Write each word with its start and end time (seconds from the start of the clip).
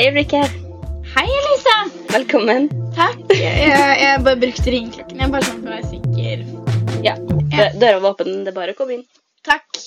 Hei, 0.00 0.08
Ulrikke. 0.08 0.38
Hei, 1.12 1.26
Elisa! 1.28 1.72
Velkommen. 2.08 2.68
Takk. 2.96 3.18
Jeg, 3.36 3.50
jeg, 3.68 3.96
jeg 4.00 4.22
bare 4.24 4.38
brukte 4.40 4.72
ringeklokken. 4.72 5.18
Jeg 5.20 5.32
bare 5.34 5.44
sånn 5.44 5.58
for 5.60 5.68
å 5.68 5.74
være 5.74 5.90
sikker. 5.90 6.44
Ja, 7.04 7.12
dø- 7.20 7.66
døra 7.82 7.98
var 8.00 8.14
åpen. 8.14 8.30
Det 8.46 8.48
er 8.48 8.56
bare 8.56 8.72
å 8.72 8.78
komme 8.78 8.94
inn. 8.96 9.02
Takk. 9.44 9.82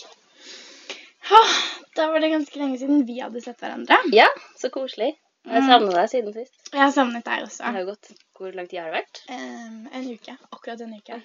Åh, 1.33 1.55
da 1.97 2.05
var 2.13 2.21
det 2.21 2.29
ganske 2.35 2.61
lenge 2.61 2.77
siden 2.83 3.01
vi 3.07 3.17
hadde 3.23 3.41
sett 3.41 3.57
hverandre. 3.65 3.97
Ja, 4.13 4.27
så 4.61 4.69
koselig. 4.75 5.15
Jeg 5.49 5.55
har 5.57 5.65
savnet 5.71 5.97
deg 5.97 6.13
siden 6.13 6.37
sist. 6.37 6.53
Jeg 6.69 6.83
har 6.83 6.93
savnet 6.99 7.25
deg 7.31 7.47
også. 7.47 7.63
Det 7.65 7.73
har 7.79 7.89
gått 7.89 8.13
Hvor 8.37 8.53
lang 8.53 8.69
tid 8.69 8.83
har 8.83 8.93
det 8.93 8.99
vært? 8.99 9.23
Um, 9.33 9.81
en 9.97 10.07
uke. 10.13 10.37
Akkurat 10.53 10.85
en 10.85 10.93
uke. 10.93 11.17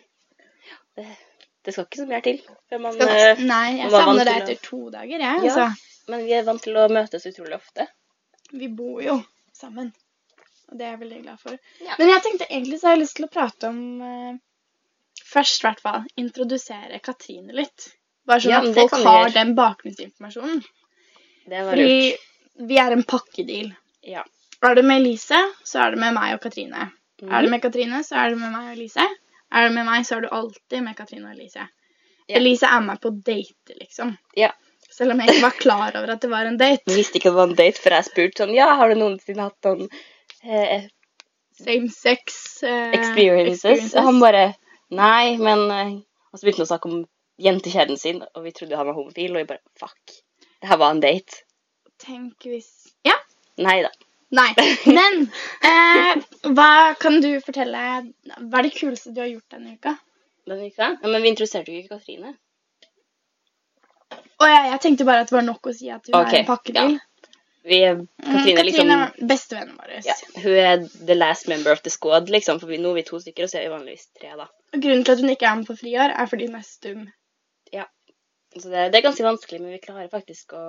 Det, 0.96 1.06
det 1.60 1.76
skal 1.76 1.84
ikke 1.90 2.00
så 2.06 2.08
mye 2.08 2.24
til 2.24 2.40
før 2.72 2.80
man 2.86 2.96
Skal, 2.96 3.12
eh, 3.12 3.44
nei, 3.52 3.66
jeg 3.82 3.92
savner 3.92 4.32
deg 4.32 4.42
etter 4.46 4.64
to 4.64 4.80
dager, 4.96 5.20
jeg. 5.28 5.44
Ja. 5.44 5.52
Altså. 5.52 5.68
Men 6.08 6.24
vi 6.24 6.32
er 6.40 6.48
vant 6.48 6.64
til 6.64 6.80
å 6.80 6.88
møtes 6.88 7.28
utrolig 7.28 7.60
ofte. 7.60 7.84
Vi 8.50 8.68
bor 8.68 9.02
jo 9.02 9.18
sammen. 9.56 9.92
Og 10.68 10.76
det 10.78 10.84
er 10.84 10.94
jeg 10.94 11.00
veldig 11.00 11.22
glad 11.22 11.40
for. 11.40 11.56
Ja. 11.84 11.96
Men 11.98 12.12
jeg 12.12 12.24
tenkte 12.24 12.48
egentlig 12.50 12.80
så 12.80 12.88
har 12.88 12.96
jeg 12.96 13.04
lyst 13.04 13.16
til 13.18 13.26
å 13.28 13.32
prate 13.32 13.70
om 13.72 13.80
eh, 14.04 14.36
Først, 15.28 15.60
i 15.60 15.66
hvert 15.66 15.80
fall, 15.84 16.04
introdusere 16.16 17.00
Katrine 17.04 17.52
litt. 17.52 17.90
Bare 18.28 18.40
sånn 18.40 18.52
Ja, 18.54 18.60
at 18.64 18.76
folk 18.78 18.94
har 19.04 19.32
den 19.34 19.50
bakgrunnsinformasjonen. 19.58 20.62
Det 21.48 21.64
var 21.66 21.74
Fordi 21.74 21.96
lurt. 21.98 22.28
vi 22.70 22.78
er 22.80 22.94
en 22.94 23.02
pakkedeal. 23.08 23.72
Ja. 24.08 24.22
Er 24.64 24.78
det 24.78 24.84
med 24.88 25.02
Elise, 25.02 25.40
så 25.68 25.82
er 25.84 25.92
det 25.92 26.00
med 26.00 26.16
meg 26.16 26.36
og 26.36 26.40
Katrine. 26.46 26.86
Mm. 27.20 27.28
Er 27.28 27.44
det 27.44 27.50
med 27.52 27.62
Katrine, 27.62 28.00
så 28.06 28.22
er 28.22 28.32
det 28.32 28.40
med 28.40 28.54
meg 28.54 28.70
og 28.70 28.78
Elise. 28.78 29.04
Er 29.52 29.68
det 29.68 29.74
med 29.74 29.88
meg, 29.88 30.06
så 30.06 30.16
er 30.16 30.24
du 30.24 30.30
alltid 30.38 30.84
med 30.86 30.96
Katrine 30.96 31.28
og 31.28 31.36
Elise. 31.36 31.66
Ja. 32.28 32.36
Elise 32.40 32.70
er 32.72 32.80
med 32.84 33.00
på 33.04 33.12
date, 33.24 33.76
liksom. 33.80 34.16
Ja. 34.36 34.52
Selv 34.98 35.14
om 35.14 35.20
jeg 35.22 35.30
ikke 35.32 35.44
var 35.46 35.58
klar 35.62 35.98
over 36.00 36.12
at 36.16 36.22
det 36.24 36.30
var 36.32 36.48
en 36.48 36.56
date. 36.58 36.82
Jeg 36.90 36.98
visste 36.98 37.20
ikke 37.20 37.30
det 37.30 37.38
var 37.38 37.50
en 37.52 37.58
date 37.58 37.82
før 37.82 37.94
jeg 37.98 38.08
spurte 38.08 38.42
sånn 38.42 38.54
Ja, 38.56 38.72
har 38.80 38.90
du 38.90 38.98
noensinne 38.98 39.46
hatt 39.46 39.68
sånn 39.68 39.84
eh, 40.42 40.88
Same 41.58 41.90
sex 41.94 42.40
eh, 42.66 42.90
experiences? 42.98 43.92
Og 43.94 44.08
han 44.10 44.18
bare 44.22 44.42
Nei, 44.94 45.36
men 45.38 45.64
eh, 45.74 45.92
Og 46.32 46.40
så 46.40 46.42
begynte 46.42 46.64
han 46.64 46.68
å 46.68 46.72
snakke 46.72 46.90
om 46.90 46.98
jentekjæresten 47.38 48.00
sin, 48.00 48.18
og 48.34 48.42
vi 48.42 48.50
trodde 48.56 48.78
han 48.78 48.88
var 48.88 48.96
homofil, 48.98 49.36
og 49.36 49.44
vi 49.44 49.48
bare 49.52 49.62
Fuck. 49.78 50.18
Det 50.58 50.66
her 50.72 50.80
var 50.80 50.90
en 50.96 51.02
date. 51.04 51.44
Tenk 52.02 52.48
hvis 52.50 52.90
Ja. 53.06 53.14
Nei 53.62 53.78
da. 53.86 53.92
Nei. 54.34 54.50
Men 54.98 55.22
eh, 55.64 56.26
hva 56.52 56.72
kan 57.00 57.22
du 57.24 57.30
fortelle 57.44 57.84
Hva 58.02 58.60
er 58.60 58.66
det 58.66 58.74
kuleste 58.74 59.14
du 59.14 59.22
har 59.22 59.30
gjort 59.30 59.54
denne 59.54 59.78
uka? 59.78 59.94
Denne 60.48 60.68
uka? 60.68 60.90
Ja, 60.98 61.08
men 61.08 61.22
vi 61.22 61.32
introduserte 61.32 61.72
jo 61.72 61.80
ikke 61.84 61.96
Katrine. 61.96 62.34
Å 64.38 64.48
ja, 64.48 64.58
jeg 64.72 64.80
tenkte 64.84 65.04
bare 65.08 65.24
at 65.24 65.30
det 65.30 65.36
var 65.36 65.46
nok 65.46 65.66
å 65.66 65.74
si 65.74 65.90
at 65.90 66.06
hun 66.06 66.14
Ok, 66.20 66.32
er 66.32 66.40
en 66.44 66.48
pakkedeal. 66.48 66.98
Vi, 67.68 67.78
Katrine 68.22 68.60
er 68.62 68.64
liksom 68.64 68.90
er 68.94 69.10
bestevennen 69.28 69.76
vår. 69.76 69.96
ja, 70.06 70.14
Hun 70.40 70.58
er 70.62 70.84
the 71.10 71.16
last 71.18 71.48
member 71.50 71.74
of 71.74 71.82
the 71.84 71.90
squad, 71.92 72.30
liksom. 72.32 72.60
For 72.62 72.70
vi, 72.70 72.78
nå 72.80 72.94
er 72.94 73.02
vi 73.02 73.06
to 73.10 73.18
stykker, 73.20 73.44
og 73.44 73.50
så 73.52 73.58
er 73.58 73.66
vi 73.66 73.74
vanligvis 73.74 74.06
tre, 74.16 74.30
da. 74.38 74.46
Og 74.72 74.80
Grunnen 74.84 75.04
til 75.04 75.16
at 75.16 75.20
hun 75.24 75.32
ikke 75.34 75.50
er 75.50 75.58
med 75.60 75.68
på 75.68 75.76
friår, 75.76 76.14
er 76.16 76.30
fordi 76.30 76.48
hun 76.48 76.60
er 76.60 76.64
stum. 76.66 77.08
Så 78.56 78.70
det, 78.72 78.86
det 78.92 78.98
er 78.98 79.04
ganske 79.04 79.24
vanskelig, 79.26 79.58
men 79.60 79.74
vi 79.74 79.78
klarer 79.82 80.08
faktisk 80.08 80.54
å 80.56 80.60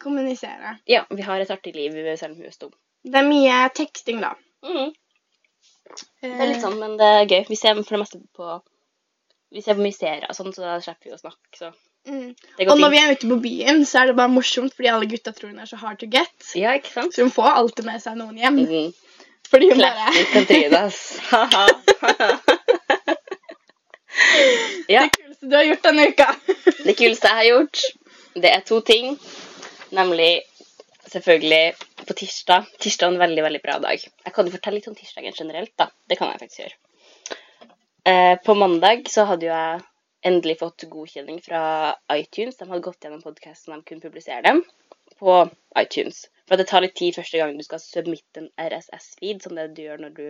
Kommunisere. 0.00 0.76
Ja, 0.86 1.00
vi 1.10 1.24
har 1.26 1.42
et 1.42 1.50
artig 1.50 1.74
liv 1.74 1.96
selv 2.16 2.36
om 2.36 2.38
hun 2.38 2.46
er 2.46 2.54
stum. 2.54 2.70
Det 3.02 3.18
er 3.18 3.26
mye 3.26 3.56
teksting, 3.74 4.20
da. 4.22 4.34
Mhm. 4.62 4.92
Det 6.22 6.28
er 6.30 6.42
Eh, 6.44 6.48
litt 6.52 6.62
sånn, 6.62 6.78
men 6.78 6.94
det 7.00 7.08
er 7.08 7.26
gøy. 7.26 7.48
Vi 7.48 7.56
ser 7.58 7.74
for 7.80 7.96
det 7.96 8.00
meste 8.04 8.20
på 8.36 8.60
Vi 9.50 9.62
ser 9.64 9.74
på 9.74 9.82
mye 9.82 9.96
serier 9.96 10.26
og 10.28 10.36
sånn, 10.36 10.52
så 10.54 10.60
da 10.62 10.78
slipper 10.84 11.08
vi 11.08 11.16
å 11.16 11.20
snakke. 11.20 11.56
Så 11.56 11.72
Mm. 12.08 12.30
Og 12.66 12.80
når 12.80 12.90
vi 12.92 12.98
er 13.00 13.10
ute 13.12 13.28
på 13.28 13.36
byen, 13.42 13.86
så 13.86 13.98
er 14.00 14.06
det 14.10 14.16
bare 14.18 14.32
morsomt 14.32 14.74
fordi 14.76 14.88
alle 14.92 15.06
gutta 15.10 15.30
tror 15.36 15.50
hun 15.52 15.60
er 15.60 15.68
så 15.68 15.76
hard 15.80 15.98
to 16.00 16.06
get. 16.10 16.36
Ja, 16.56 16.70
ikke 16.78 16.92
sant? 16.94 17.12
Så 17.14 17.20
hun 17.26 17.34
får 17.34 17.48
alltid 17.52 17.84
med 17.88 17.98
seg 18.02 18.12
noen 18.20 18.36
hjem. 18.40 18.56
Mm. 18.64 18.90
Fordi 19.48 19.66
hun 19.70 19.80
bare 19.80 20.08
ja. 24.94 25.02
Det 25.04 25.12
kuleste 25.16 25.46
du 25.46 25.54
har 25.56 25.64
gjort 25.68 25.88
denne 25.88 26.02
uka. 26.08 26.28
Det 26.86 26.94
kuleste 26.98 27.26
jeg 27.28 27.36
har 27.36 27.48
gjort, 27.48 27.76
det 28.38 28.50
er 28.50 28.60
to 28.66 28.80
ting. 28.86 29.04
Nemlig 29.94 30.32
selvfølgelig 31.08 31.74
på 32.08 32.16
tirsdag. 32.16 32.62
Tirsdag 32.80 33.08
er 33.08 33.12
en 33.14 33.22
veldig 33.22 33.44
veldig 33.44 33.62
bra 33.64 33.78
dag. 33.82 34.00
Jeg 34.00 34.34
kan 34.34 34.48
jo 34.48 34.54
fortelle 34.54 34.78
litt 34.78 34.90
om 34.90 34.96
tirsdagen 34.96 35.36
generelt. 35.36 35.74
da. 35.78 35.86
Det 36.08 36.18
kan 36.18 36.28
jeg 36.32 36.40
faktisk 36.42 36.60
gjøre. 36.64 36.76
Eh, 38.08 38.34
på 38.44 38.52
mandag 38.56 39.08
så 39.12 39.26
hadde 39.28 39.48
jo 39.48 39.52
jeg 39.52 39.82
endelig 40.26 40.58
fått 40.58 40.86
godkjenning 40.90 41.40
fra 41.44 41.62
iTunes. 42.12 42.58
De 42.58 42.68
hadde 42.68 42.84
gått 42.84 43.04
gjennom 43.04 43.22
podkasten 43.22 43.74
de 43.74 43.82
kunne 43.86 44.04
publisere 44.04 44.42
dem 44.46 44.62
på 45.18 45.40
iTunes. 45.78 46.26
For 46.48 46.60
det 46.60 46.68
tar 46.70 46.84
litt 46.84 46.96
tid 46.98 47.16
første 47.16 47.40
gang 47.40 47.56
du 47.58 47.64
skal 47.66 47.82
submitte 47.82 48.42
en 48.42 48.52
RSS-feed, 48.68 49.42
som 49.44 49.58
det 49.58 49.70
du 49.76 49.82
gjør 49.84 50.04
når 50.04 50.14
du 50.16 50.24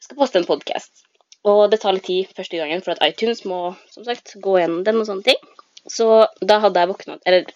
skal 0.00 0.18
poste 0.18 0.40
en 0.40 0.48
podkast. 0.48 1.06
Og 1.48 1.70
det 1.72 1.80
tar 1.80 1.96
litt 1.96 2.06
tid 2.08 2.32
første 2.36 2.60
gangen, 2.60 2.82
for 2.84 2.94
at 2.94 3.04
iTunes 3.06 3.46
må 3.48 3.60
som 3.92 4.04
sagt 4.04 4.34
gå 4.44 4.58
gjennom 4.60 4.84
den 4.84 5.00
og 5.00 5.08
sånne 5.08 5.26
ting. 5.30 5.40
Så 5.88 6.26
da 6.44 6.58
hadde 6.60 6.82
jeg 6.82 6.90
våkna 6.90 7.14
Eller 7.24 7.46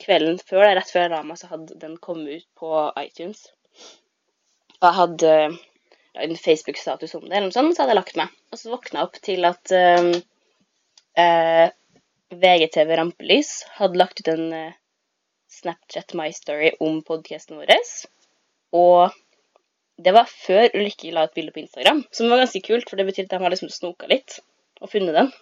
kvelden 0.00 0.36
før, 0.44 0.66
rett 0.76 0.92
før 0.92 1.06
jeg 1.06 1.12
la 1.14 1.22
meg, 1.24 1.38
så 1.40 1.48
hadde 1.50 1.78
den 1.80 1.96
kommet 2.00 2.40
ut 2.40 2.48
på 2.60 2.84
iTunes. 3.00 3.46
Og 4.80 4.86
jeg 4.88 4.96
hadde 4.96 5.32
en 6.20 6.36
Facebook-status 6.36 7.14
om 7.16 7.24
det, 7.26 7.32
eller 7.32 7.48
noe 7.48 7.56
sånt, 7.56 7.76
så 7.76 7.84
hadde 7.84 7.94
jeg 7.94 8.00
lagt 8.00 8.20
meg. 8.20 8.36
Og 8.50 8.60
så 8.60 8.72
våkna 8.72 9.00
jeg 9.00 9.08
opp 9.08 9.18
til 9.24 9.48
at 9.48 9.74
um, 10.00 10.12
eh, 11.20 11.70
VGTV 12.30 12.96
Rampelys 13.00 13.50
hadde 13.78 14.00
lagt 14.00 14.22
ut 14.22 14.30
en 14.32 14.52
eh, 14.56 14.78
Snapchat 15.50 16.14
My 16.18 16.30
Story 16.32 16.72
om 16.80 17.02
podkasten 17.06 17.58
vår. 17.60 17.74
Og 18.76 19.16
det 20.00 20.14
var 20.16 20.30
før 20.30 20.70
Ulrikke 20.78 21.12
la 21.12 21.26
ut 21.28 21.36
bilde 21.36 21.52
på 21.52 21.62
Instagram, 21.64 22.04
som 22.14 22.30
var 22.30 22.44
ganske 22.44 22.62
kult, 22.64 22.88
for 22.88 23.00
det 23.00 23.08
betyr 23.10 23.26
at 23.26 23.34
de 23.34 23.40
har 23.42 23.52
liksom 23.52 23.72
snoka 23.72 24.08
litt 24.10 24.38
og 24.80 24.92
funnet 24.92 25.16
den. 25.16 25.32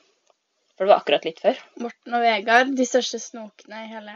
For 0.75 0.87
det 0.87 0.93
var 0.93 1.03
akkurat 1.03 1.27
litt 1.27 1.43
før. 1.43 1.59
Morten 1.83 2.15
og 2.15 2.22
Vegard, 2.25 2.72
de 2.78 2.87
største 2.87 3.21
snokene 3.22 3.84
i 3.84 3.91
hele 3.93 4.15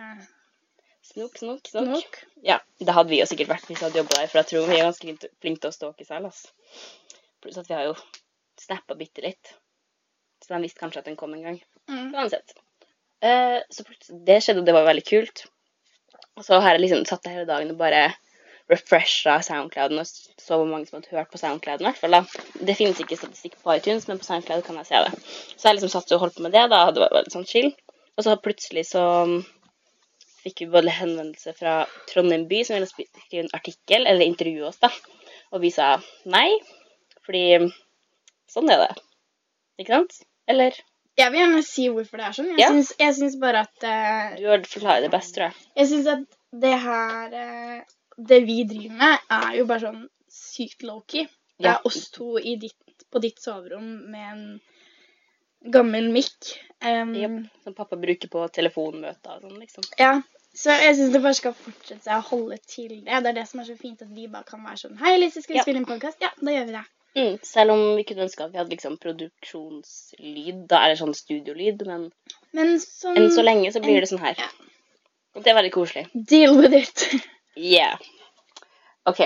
Snok, 1.02 1.34
snok, 1.40 1.66
snok. 1.66 1.88
snok. 1.88 2.18
Ja, 2.46 2.60
det 2.78 2.94
hadde 2.94 3.10
vi 3.10 3.18
jo 3.18 3.26
sikkert 3.26 3.50
vært 3.50 3.66
hvis 3.66 3.80
vi 3.80 3.84
hadde 3.88 3.98
jobba 3.98 4.20
der, 4.20 4.28
for 4.30 4.38
jeg 4.38 4.48
tror 4.52 4.68
vi 4.68 4.76
er 4.78 4.86
ganske 4.86 5.30
flinke- 5.42 5.64
til 5.64 5.72
å 5.72 5.74
stalke 5.74 6.06
selv. 6.06 6.28
Altså. 6.30 6.52
Pluss 7.42 7.58
at 7.58 7.66
vi 7.66 7.74
har 7.74 7.88
jo 7.88 7.96
snappa 8.62 8.94
bitte 9.00 9.24
litt. 9.24 9.50
Så 10.42 10.54
de 10.54 10.60
visste 10.64 10.82
kanskje 10.82 11.02
at 11.02 11.08
den 11.08 11.18
kom 11.18 11.34
en 11.36 11.46
gang. 11.46 11.62
Mm. 11.90 12.10
Uansett. 12.14 12.56
Eh, 13.22 13.60
så 13.70 13.86
det 14.26 14.40
skjedde, 14.42 14.62
og 14.62 14.66
det 14.66 14.74
var 14.74 14.88
veldig 14.88 15.06
kult. 15.06 15.44
Og 16.38 16.44
så 16.46 16.58
har 16.62 16.74
jeg 16.74 16.86
liksom 16.86 17.06
satt 17.06 17.24
der 17.24 17.36
hele 17.36 17.48
dagen 17.48 17.70
og 17.74 17.78
bare 17.80 18.10
refresha 18.70 19.36
Soundclouden 19.44 20.00
og 20.00 20.06
så 20.06 20.56
hvor 20.56 20.68
mange 20.68 20.86
som 20.88 20.98
hadde 20.98 21.16
hørt 21.16 21.30
på 21.32 21.40
Soundclouden. 21.40 21.86
hvert 21.86 22.00
fall 22.00 22.16
da. 22.16 22.22
Det 22.54 22.76
finnes 22.78 23.00
ikke 23.02 23.18
statistikk 23.18 23.58
på 23.62 23.76
iTunes, 23.76 24.06
men 24.08 24.20
på 24.20 24.26
Soundcloud 24.26 24.64
kan 24.66 24.78
jeg 24.80 24.88
se 24.88 25.02
det. 25.06 25.12
Så 25.56 25.68
jeg 25.68 25.78
liksom 25.78 25.92
satt 25.92 26.14
og 26.16 26.24
holdt 26.24 26.38
på 26.38 26.46
med 26.46 26.54
det. 26.56 26.64
Da 26.72 26.84
det 26.90 27.04
vært 27.04 27.18
veldig 27.18 27.34
sånn 27.34 27.48
chill. 27.48 27.72
Og 28.16 28.26
så 28.26 28.36
plutselig 28.40 28.86
så 28.90 29.02
um, 29.28 29.38
fikk 30.42 30.64
vi 30.64 30.72
både 30.72 30.94
henvendelse 30.94 31.54
fra 31.58 31.82
Trondheim 32.10 32.48
by, 32.50 32.62
som 32.66 32.76
ville 32.76 32.90
skrive 32.90 33.44
en 33.44 33.54
artikkel, 33.56 34.06
eller 34.06 34.26
intervjue 34.26 34.68
oss, 34.68 34.80
da. 34.82 34.90
Og 35.52 35.62
vi 35.64 35.70
sa 35.72 35.94
nei, 36.28 36.48
fordi 37.26 37.44
sånn 38.50 38.70
er 38.72 38.86
det. 38.86 38.92
Ikke 39.80 39.96
sant? 39.96 40.20
Eller 40.48 40.72
Jeg 41.18 41.30
vil 41.32 41.40
gjerne 41.42 41.62
si 41.64 41.88
hvorfor 41.92 42.16
det 42.16 42.24
er 42.26 42.32
sånn. 42.32 42.46
Jeg, 42.56 42.58
Ja. 42.60 42.68
syns, 42.72 42.92
jeg 42.98 43.14
syns 43.14 43.34
bare 43.40 43.60
at 43.66 43.84
eh, 43.84 44.36
du 44.40 44.46
har 44.48 44.62
forklart 44.64 45.02
det 45.04 45.10
best, 45.12 45.34
tror 45.36 45.50
jeg. 45.50 45.54
Jeg 45.76 45.86
syns 45.90 46.06
at 46.06 46.38
det 46.62 46.78
her 46.80 47.32
eh, 47.32 47.82
Det 48.18 48.38
vi 48.46 48.64
driver 48.64 48.96
med, 48.96 49.18
er 49.30 49.56
jo 49.58 49.64
bare 49.66 49.80
sånn 49.80 50.08
sykt 50.32 50.82
low-key. 50.84 51.26
Det 51.58 51.66
Ja. 51.68 51.74
er 51.74 51.86
oss 51.86 52.10
to 52.10 52.36
i 52.38 52.56
ditt, 52.56 53.04
på 53.12 53.20
ditt 53.20 53.38
soverom 53.40 54.10
med 54.10 54.32
en 54.32 54.60
gammel 55.72 56.10
mikk. 56.12 56.52
Um, 56.82 57.14
Jep. 57.14 57.36
Som 57.64 57.74
pappa 57.74 57.96
bruker 57.96 58.28
på 58.32 58.42
telefonmøter 58.52 59.36
og 59.36 59.42
sånn, 59.46 59.58
liksom. 59.60 59.84
Ja. 59.98 60.22
Så 60.54 60.68
jeg 60.82 60.96
syns 60.98 61.12
det 61.14 61.22
bare 61.24 61.34
skal 61.38 61.54
fortsette 61.56 62.02
seg 62.04 62.18
å 62.18 62.26
holde 62.28 62.58
til 62.68 62.88
det. 62.88 63.04
Det 63.22 63.30
er 63.30 63.36
det 63.38 63.46
som 63.48 63.60
er 63.62 63.64
så 63.70 63.76
fint, 63.78 64.02
at 64.02 64.08
vi 64.12 64.26
bare 64.28 64.44
kan 64.44 64.60
være 64.64 64.76
sånn 64.82 64.98
Hei, 65.00 65.14
Lise, 65.18 65.40
skal 65.42 65.54
vi 65.54 65.58
Ja. 65.58 65.62
spille 65.64 65.78
en 65.80 65.86
podkast? 65.88 66.18
Ja, 66.20 66.28
da 66.40 66.50
gjør 66.50 66.66
vi 66.66 66.72
det. 66.72 66.84
Mm, 67.16 67.34
selv 67.44 67.74
om 67.74 67.82
vi 67.98 68.04
kunne 68.08 68.24
ønske 68.24 68.44
at 68.44 68.54
vi 68.54 68.60
hadde 68.60 68.72
liksom 68.72 68.96
produksjonslyd, 69.00 70.62
da, 70.70 70.80
eller 70.86 70.96
sånn 70.96 71.16
studiolyd, 71.16 71.84
men 71.88 72.08
Men 72.56 72.78
sånn 72.80 73.18
enn 73.20 73.32
så 73.34 73.44
lenge 73.44 73.72
så 73.74 73.82
blir 73.84 74.00
det 74.00 74.08
sånn 74.08 74.22
her. 74.22 74.38
Ja. 74.38 74.48
Og 75.36 75.44
det 75.44 75.52
er 75.52 75.58
veldig 75.60 75.74
koselig. 75.74 76.06
Deal 76.14 76.56
with 76.58 76.76
it. 76.76 77.06
Yeah. 77.52 77.98
OK. 79.04 79.18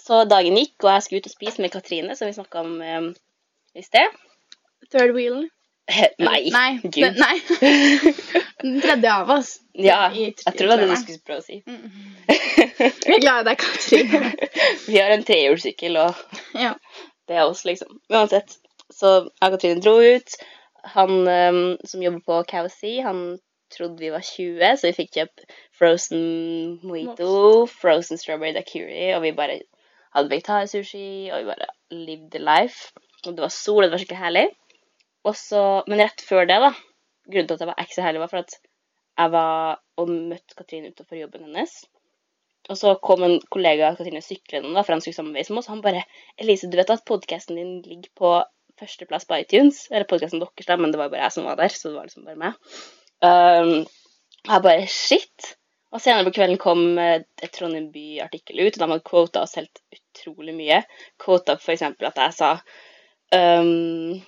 Så 0.00 0.22
dagen 0.24 0.54
gikk, 0.56 0.78
og 0.80 0.94
jeg 0.94 1.02
skulle 1.04 1.20
ut 1.20 1.26
og 1.28 1.34
spise 1.34 1.60
med 1.60 1.74
Katrine, 1.74 2.14
som 2.16 2.30
vi 2.30 2.32
snakka 2.32 2.62
om 2.62 2.78
um, 2.80 3.10
i 3.76 3.84
sted. 3.84 4.14
Third 4.88 5.12
wheel. 5.12 5.42
Nei. 6.18 6.48
Nei. 6.54 6.80
Gud. 6.82 7.18
Nei. 7.20 7.36
Den 8.62 8.80
tredje 8.80 9.12
av 9.12 9.30
oss. 9.36 9.58
Ja, 9.74 10.06
jeg 10.14 10.36
tror 10.38 10.56
det 10.56 10.70
var 10.70 10.80
det 10.80 10.88
du 10.88 10.96
skulle 11.02 11.26
prøve 11.26 11.42
å 11.42 11.44
si. 11.44 11.60
Mm. 11.66 11.84
Vi 13.06 13.14
er 13.16 13.22
glad 13.22 13.42
i 13.42 13.46
deg, 13.50 13.60
Katrine. 13.62 14.32
vi 14.88 14.98
har 14.98 15.14
en 15.14 15.24
trehjulssykkel, 15.26 15.96
og 16.02 16.58
Ja. 16.58 16.74
det 17.28 17.38
er 17.38 17.46
oss, 17.46 17.64
liksom. 17.68 18.00
Uansett. 18.12 18.56
Så 18.92 19.12
jeg 19.28 19.54
Katrine 19.54 19.82
dro 19.84 19.96
ut. 20.00 20.36
Han 20.96 21.12
um, 21.28 21.62
som 21.86 22.02
jobber 22.02 22.22
på 22.26 22.40
Cowsey, 22.50 23.00
han 23.04 23.38
trodde 23.72 24.02
vi 24.02 24.10
var 24.12 24.24
20, 24.26 24.58
så 24.76 24.88
vi 24.90 24.96
fikk 24.96 25.12
kjøpt 25.14 25.44
frozen 25.78 26.24
mojito, 26.84 27.64
frozen 27.70 28.18
strawberry 28.20 28.52
dacuri, 28.56 29.12
og 29.14 29.22
vi 29.24 29.32
bare 29.36 29.60
hadde 30.12 30.28
vegetarsushi, 30.32 31.30
og 31.32 31.38
vi 31.40 31.48
bare 31.52 31.70
lived 31.94 32.32
the 32.34 32.42
life. 32.42 32.90
Og 33.24 33.36
det 33.36 33.44
var 33.46 33.54
sol, 33.54 33.84
og 33.84 33.88
det 33.88 33.94
var 33.94 34.02
skikkelig 34.02 34.24
herlig. 34.24 34.44
Også, 35.30 35.62
men 35.86 36.02
rett 36.02 36.24
før 36.26 36.48
det, 36.50 36.58
da 36.58 36.72
Grunnen 37.30 37.46
til 37.46 37.54
at 37.54 37.60
det 37.62 37.68
var 37.70 37.78
ikke 37.78 37.94
så 37.94 38.02
herlig, 38.02 38.20
var 38.24 38.30
for 38.32 38.42
at 38.42 38.56
jeg 39.22 39.30
var 39.30 39.76
og 40.02 40.08
møtte 40.10 40.56
Katrine 40.58 40.90
utenfor 40.90 41.20
jobben 41.20 41.44
hennes. 41.46 41.76
Og 42.70 42.78
så 42.78 42.94
kom 43.02 43.24
en 43.26 43.38
kollega 43.50 43.90
Katrine 43.98 44.22
syklende, 44.22 44.70
da, 44.76 44.84
for 44.84 44.94
han 44.94 45.02
skulle 45.02 45.18
samme 45.18 45.34
med 45.34 45.58
oss. 45.58 45.70
Han 45.70 45.82
bare 45.82 46.04
'Elise, 46.38 46.70
du 46.70 46.76
vet 46.78 46.90
at 46.90 47.04
podkasten 47.08 47.56
din 47.58 47.80
ligger 47.82 48.10
på 48.18 48.34
førsteplass 48.78 49.26
på 49.26 49.40
iTunes?' 49.40 49.88
Eller 49.90 50.06
podkasten 50.06 50.40
deres, 50.40 50.66
da, 50.66 50.76
men 50.76 50.92
det 50.92 51.00
var 51.00 51.10
bare 51.10 51.26
jeg 51.26 51.32
som 51.32 51.48
var 51.48 51.56
der, 51.56 51.68
så 51.68 51.88
det 51.88 51.96
var 51.96 52.06
liksom 52.06 52.24
bare 52.24 52.36
meg. 52.36 52.54
Um, 53.22 53.74
og 54.46 54.54
jeg 54.54 54.62
bare 54.68 54.86
Shit! 54.86 55.56
Og 55.92 56.00
senere 56.00 56.24
på 56.24 56.38
kvelden 56.38 56.56
kom 56.56 56.98
eh, 56.98 57.20
et 57.42 57.52
Trondheim 57.52 57.90
By-artikkel 57.92 58.62
ut, 58.62 58.72
og 58.72 58.78
de 58.78 58.86
hadde 58.86 59.04
quota 59.04 59.42
oss 59.44 59.58
helt 59.58 59.82
utrolig 59.92 60.54
mye. 60.56 60.78
Quota 61.20 61.58
f.eks. 61.58 61.82
at 61.82 62.20
jeg 62.22 62.32
sa 62.38 62.54
um, 63.36 64.22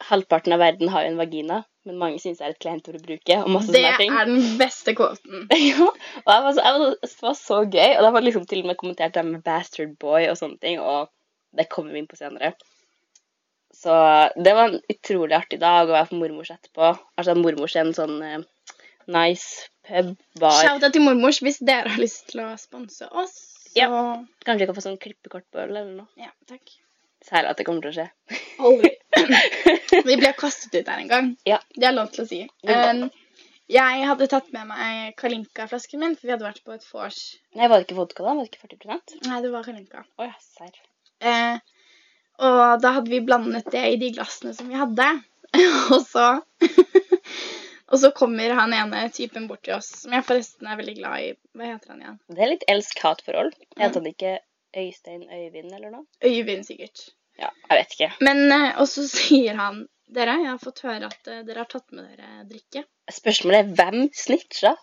Halvparten 0.00 0.52
av 0.52 0.58
verden 0.58 0.88
har 0.88 1.04
jo 1.04 1.12
en 1.12 1.18
vagina, 1.20 1.62
men 1.86 1.98
mange 2.00 2.18
syns 2.22 2.38
det 2.40 2.46
er 2.46 2.54
et 2.54 2.62
kleint 2.62 2.88
ord 2.88 2.96
å 2.98 3.02
bruke. 3.04 3.36
og 3.42 3.50
masse 3.54 3.70
Det 3.70 3.82
sånne 3.82 3.98
ting. 4.00 4.12
Det 4.12 4.20
er 4.22 4.30
den 4.30 4.58
beste 4.58 4.94
kvoten. 4.98 5.48
Ja, 5.68 5.88
og 6.24 6.30
jeg 6.32 6.44
var 6.46 6.52
så, 6.56 6.64
jeg 6.64 6.80
var, 6.80 6.94
det 7.02 7.10
var 7.22 7.34
så 7.38 7.58
gøy. 7.66 7.90
Og 7.96 8.02
da 8.02 8.10
var 8.10 8.20
det 8.20 8.26
liksom 8.30 8.46
til 8.50 8.62
og 8.64 8.70
med 8.72 8.78
kommentert 8.80 9.14
det 9.14 9.24
med 9.28 9.42
'bastard 9.44 9.96
boy' 10.02 10.30
og 10.30 10.38
sånne 10.40 10.58
ting, 10.60 10.80
og 10.80 11.10
det 11.56 11.68
kommer 11.68 11.92
vi 11.92 11.98
inn 12.02 12.08
på 12.10 12.16
senere. 12.16 12.54
Så 13.74 13.92
det 14.36 14.54
var 14.54 14.68
en 14.70 14.80
utrolig 14.92 15.36
artig 15.36 15.58
dag 15.60 15.88
å 15.88 15.94
være 15.96 16.10
på 16.10 16.18
mormors 16.20 16.50
etterpå. 16.54 16.92
Altså 17.18 17.34
mormors 17.38 17.76
er 17.76 17.86
en 17.86 17.96
sånn 17.96 18.18
eh, 18.22 18.44
nice 19.10 19.68
pub, 19.88 20.12
bar. 20.38 20.60
Shout-out 20.60 20.92
til 20.94 21.02
mormors 21.02 21.40
hvis 21.42 21.58
dere 21.64 21.90
har 21.90 22.00
lyst 22.00 22.28
til 22.30 22.44
å 22.44 22.52
sponse 22.60 23.08
oss. 23.10 23.34
Så 23.72 23.80
Ja. 23.80 23.88
Kanskje 24.44 24.60
vi 24.60 24.68
kan 24.68 24.76
få 24.76 24.84
sånn 24.84 25.00
klippekort 25.00 25.46
på 25.50 25.62
øl 25.64 25.70
eller 25.72 25.94
noe. 25.96 26.08
ja 26.20 26.30
takk. 26.46 26.62
Særlig 27.26 27.52
at 27.52 27.60
det 27.60 27.66
kommer 27.68 27.84
til 27.84 27.92
å 27.92 27.96
skje. 27.96 28.06
Aldri. 28.66 28.92
Vi 30.08 30.16
ble 30.18 30.32
kastet 30.38 30.74
ut 30.74 30.86
der 30.86 31.02
en 31.02 31.10
gang. 31.10 31.28
Ja. 31.48 31.60
Det 31.76 31.88
er 31.88 31.94
lov 31.94 32.10
til 32.14 32.24
å 32.24 32.28
si. 32.28 32.40
Um, 32.66 33.04
jeg 33.72 34.06
hadde 34.08 34.28
tatt 34.28 34.48
med 34.52 34.68
meg 34.68 35.14
Kalinka-flasken 35.20 36.02
min, 36.02 36.16
for 36.18 36.28
vi 36.28 36.32
hadde 36.34 36.44
vært 36.44 36.64
på 36.66 36.74
et 36.74 36.86
vors. 36.90 37.20
Nei, 37.56 37.68
var 37.70 37.78
det 37.78 37.86
ikke 37.86 38.00
vodka 38.00 38.26
da? 38.26 38.34
Var 38.36 38.44
det 38.44 38.50
ikke 38.50 38.66
40% 38.66 39.28
Nei, 39.28 39.38
det 39.44 39.52
var 39.54 39.64
Kalinka. 39.68 40.02
Oh, 40.18 40.26
ja, 40.26 40.34
serr. 40.58 40.80
Eh, 41.22 41.62
og 42.42 42.82
da 42.82 42.94
hadde 42.98 43.12
vi 43.12 43.22
blandet 43.24 43.70
det 43.72 43.84
i 43.94 44.00
de 44.00 44.10
glassene 44.16 44.52
som 44.56 44.68
vi 44.68 44.80
hadde. 44.80 45.08
og 45.94 46.00
så 46.08 46.26
Og 47.92 48.00
så 48.00 48.08
kommer 48.16 48.54
han 48.56 48.72
ene 48.72 49.02
typen 49.12 49.44
bort 49.50 49.66
til 49.66 49.74
oss, 49.76 49.90
som 50.00 50.14
jeg 50.16 50.24
forresten 50.24 50.68
er 50.68 50.78
veldig 50.78 50.94
glad 50.96 51.24
i. 51.26 51.26
Hva 51.52 51.74
heter 51.74 51.92
han 51.92 52.00
igjen? 52.00 52.14
Det 52.32 52.40
er 52.40 52.50
litt 52.54 52.64
elsk-hat-forhold. 52.72 53.52
Jeg 53.76 53.82
Heter 53.82 54.00
han 54.00 54.08
ikke 54.08 54.32
Øystein 54.76 55.22
Øyvind 55.28 55.72
eller 55.74 55.90
noe? 55.92 56.06
Øyvind, 56.24 56.64
sikkert. 56.66 57.02
Ja, 57.40 57.48
jeg 57.70 57.78
vet 57.78 57.92
ikke. 57.96 58.10
Men 58.20 58.42
eh, 58.52 58.80
Og 58.80 58.88
så 58.88 59.04
sier 59.08 59.54
han 59.58 59.86
Dere, 60.12 60.34
jeg 60.42 60.50
har 60.50 60.58
fått 60.60 60.82
høre 60.84 61.08
at 61.08 61.28
eh, 61.32 61.38
dere 61.48 61.62
har 61.64 61.68
tatt 61.72 61.88
med 61.96 62.04
dere 62.10 62.42
drikke. 62.50 62.82
Spørsmålet 63.10 63.62
er 63.62 63.70
hvem 63.78 64.02
snitcha? 64.12 64.74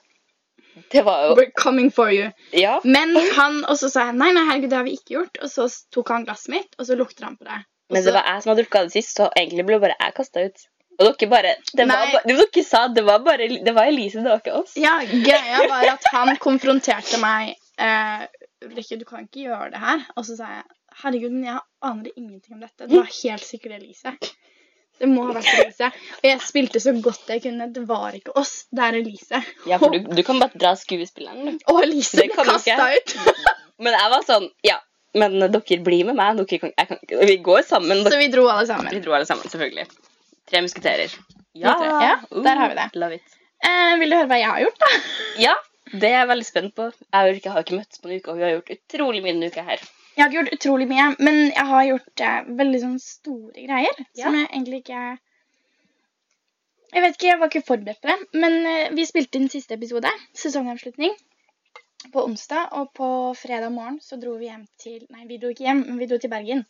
Det 0.94 1.04
var 1.06 1.28
jo 1.28 1.36
We're 1.38 1.52
coming 1.58 1.92
for 1.94 2.10
you. 2.14 2.32
Ja. 2.56 2.80
Men 2.84 3.14
han 3.38 3.60
Og 3.70 3.78
så 3.78 3.90
sa 3.94 4.08
jeg 4.10 4.18
nei, 4.18 4.32
nei, 4.34 4.46
herregud, 4.50 4.70
det 4.72 4.80
har 4.80 4.88
vi 4.88 4.96
ikke 4.98 5.16
gjort. 5.20 5.38
Og 5.46 5.52
så 5.54 5.68
tok 5.94 6.10
han 6.16 6.26
glasset 6.26 6.54
mitt, 6.56 6.74
og 6.80 6.88
så 6.90 6.98
lukter 6.98 7.28
han 7.30 7.38
på 7.38 7.46
det. 7.46 7.60
Også... 7.62 7.94
Men 7.94 8.06
det 8.06 8.14
var 8.18 8.28
jeg 8.30 8.42
som 8.44 8.52
hadde 8.54 8.64
drukket 8.66 8.90
det 8.90 8.96
sist, 8.98 9.16
så 9.18 9.30
egentlig 9.38 9.66
ble 9.70 9.80
bare 9.86 9.96
jeg 10.00 10.16
kasta 10.18 10.44
ut. 10.50 10.66
Og 11.00 11.06
dere 11.08 11.30
bare 11.32 11.54
det 11.78 11.86
var, 11.88 11.94
Nei. 11.94 12.12
ba- 12.12 12.24
Dere 12.28 12.64
sa 12.68 12.82
det 12.92 13.06
var 13.08 13.22
bare 13.24 13.46
Det 13.66 13.74
var 13.78 13.88
Elise, 13.88 14.20
det 14.26 14.30
var 14.34 14.42
ikke 14.42 14.58
oss. 14.64 14.74
Ja, 14.78 14.98
greia 15.06 15.62
var 15.72 15.86
at 15.94 16.10
han 16.14 16.34
konfronterte 16.44 17.22
meg 17.22 17.54
eh, 17.80 18.26
Ulrikke, 18.66 18.98
du 19.00 19.06
kan 19.08 19.24
ikke 19.24 19.46
gjøre 19.48 19.72
det 19.74 19.80
her. 19.80 20.04
Og 20.18 20.26
så 20.28 20.36
sa 20.40 20.52
jeg 20.58 20.66
herregud, 21.04 21.32
men 21.32 21.48
jeg 21.48 21.62
aner 21.90 22.12
ingenting 22.16 22.58
om 22.58 22.64
dette. 22.66 22.88
Det 22.90 22.98
var 22.98 23.12
helt 23.22 23.46
sikkert 23.48 23.78
Elise. 23.78 24.16
Det 25.00 25.08
må 25.08 25.30
ha 25.30 25.36
vært 25.38 25.48
Elise. 25.54 25.88
Og 26.18 26.28
jeg 26.28 26.42
spilte 26.44 26.82
så 26.84 26.94
godt 27.00 27.32
jeg 27.32 27.44
kunne. 27.46 27.70
Det 27.76 27.86
var 27.88 28.18
ikke 28.18 28.36
oss, 28.40 28.66
det 28.76 28.84
er 28.84 29.00
Elise. 29.00 29.42
Ja, 29.70 29.80
for 29.80 29.96
du, 29.96 30.12
du 30.12 30.22
kan 30.28 30.42
bare 30.44 30.60
dra 30.60 30.74
skuespilleren, 30.80 31.56
du. 31.56 31.66
Og 31.72 31.82
Elise 31.86 32.20
ble 32.20 32.28
kasta 32.36 32.92
ut. 32.98 33.16
Men 33.84 33.96
jeg 33.96 34.12
var 34.12 34.24
sånn 34.28 34.50
Ja, 34.68 34.76
men 35.16 35.40
dere 35.40 35.80
blir 35.86 36.04
med 36.10 36.18
meg. 36.20 36.42
Dere 36.42 36.60
kan, 36.62 36.74
kan, 36.76 37.00
vi 37.26 37.38
går 37.42 37.64
sammen. 37.66 38.04
Så 38.04 38.20
vi 38.20 38.28
dro 38.34 38.44
alle 38.52 38.68
vi 38.68 38.74
sammen. 38.74 39.02
dro 39.06 39.16
alle 39.16 39.26
sammen, 39.30 39.48
selvfølgelig. 39.50 39.88
Tre 40.52 40.62
musketerer. 40.66 41.16
Ja, 41.58 41.74
der 42.30 42.60
har 42.60 42.70
vi 42.70 42.76
det. 42.78 42.90
Love 43.00 43.18
it. 43.18 43.40
Eh, 43.66 43.96
vil 44.00 44.12
du 44.12 44.20
høre 44.20 44.30
hva 44.30 44.38
jeg 44.40 44.52
har 44.52 44.62
gjort, 44.64 44.84
da? 44.84 44.92
Ja, 45.48 45.56
det 45.92 46.10
er 46.10 46.20
jeg 46.20 46.30
veldig 46.30 46.46
spent 46.48 46.76
på. 46.78 46.90
Jeg 47.06 47.20
og 47.20 47.32
Ulrikke 47.32 47.54
har 47.54 47.66
ikke 47.66 47.80
møttes 47.80 48.02
på 48.02 48.10
en 48.10 48.20
uke, 48.20 48.30
og 48.30 48.38
hun 48.38 48.46
har 48.46 48.54
gjort 48.58 48.76
utrolig 48.76 49.24
mye 49.24 49.34
denne 49.34 49.50
uka 49.50 49.64
her. 49.70 49.86
Jeg 50.16 50.24
har 50.26 50.30
ikke 50.30 50.40
gjort 50.42 50.58
utrolig 50.58 50.88
mye, 50.90 51.08
men 51.24 51.38
jeg 51.48 51.66
har 51.72 51.88
gjort 51.88 52.24
eh, 52.26 52.52
veldig 52.60 52.80
sånn 52.84 53.00
store 53.04 53.66
greier. 53.66 54.02
Ja. 54.20 54.26
Som 54.26 54.38
jeg 54.40 54.48
egentlig 54.50 54.84
ikke 54.84 55.04
Jeg 56.90 57.04
vet 57.06 57.16
ikke, 57.16 57.28
jeg 57.28 57.40
var 57.40 57.52
ikke 57.52 57.68
forberedt 57.68 58.02
på 58.02 58.10
det. 58.10 58.18
Men 58.44 58.58
eh, 58.68 58.92
vi 58.98 59.06
spilte 59.08 59.40
inn 59.40 59.50
siste 59.54 59.78
episode, 59.78 60.12
sesongavslutning, 60.38 61.14
på 62.14 62.26
onsdag. 62.26 62.74
Og 62.82 62.92
på 62.98 63.10
fredag 63.40 63.72
morgen 63.74 64.02
så 64.04 64.20
dro 64.22 64.36
vi 64.42 64.50
hjem 64.50 64.66
til 64.82 65.06
Nei, 65.14 65.26
vi 65.30 65.40
dro 65.42 65.54
ikke 65.54 65.68
hjem, 65.70 65.86
men 65.88 66.02
vi 66.02 66.10
dro 66.10 66.20
til 66.22 66.34
Bergen. 66.34 66.66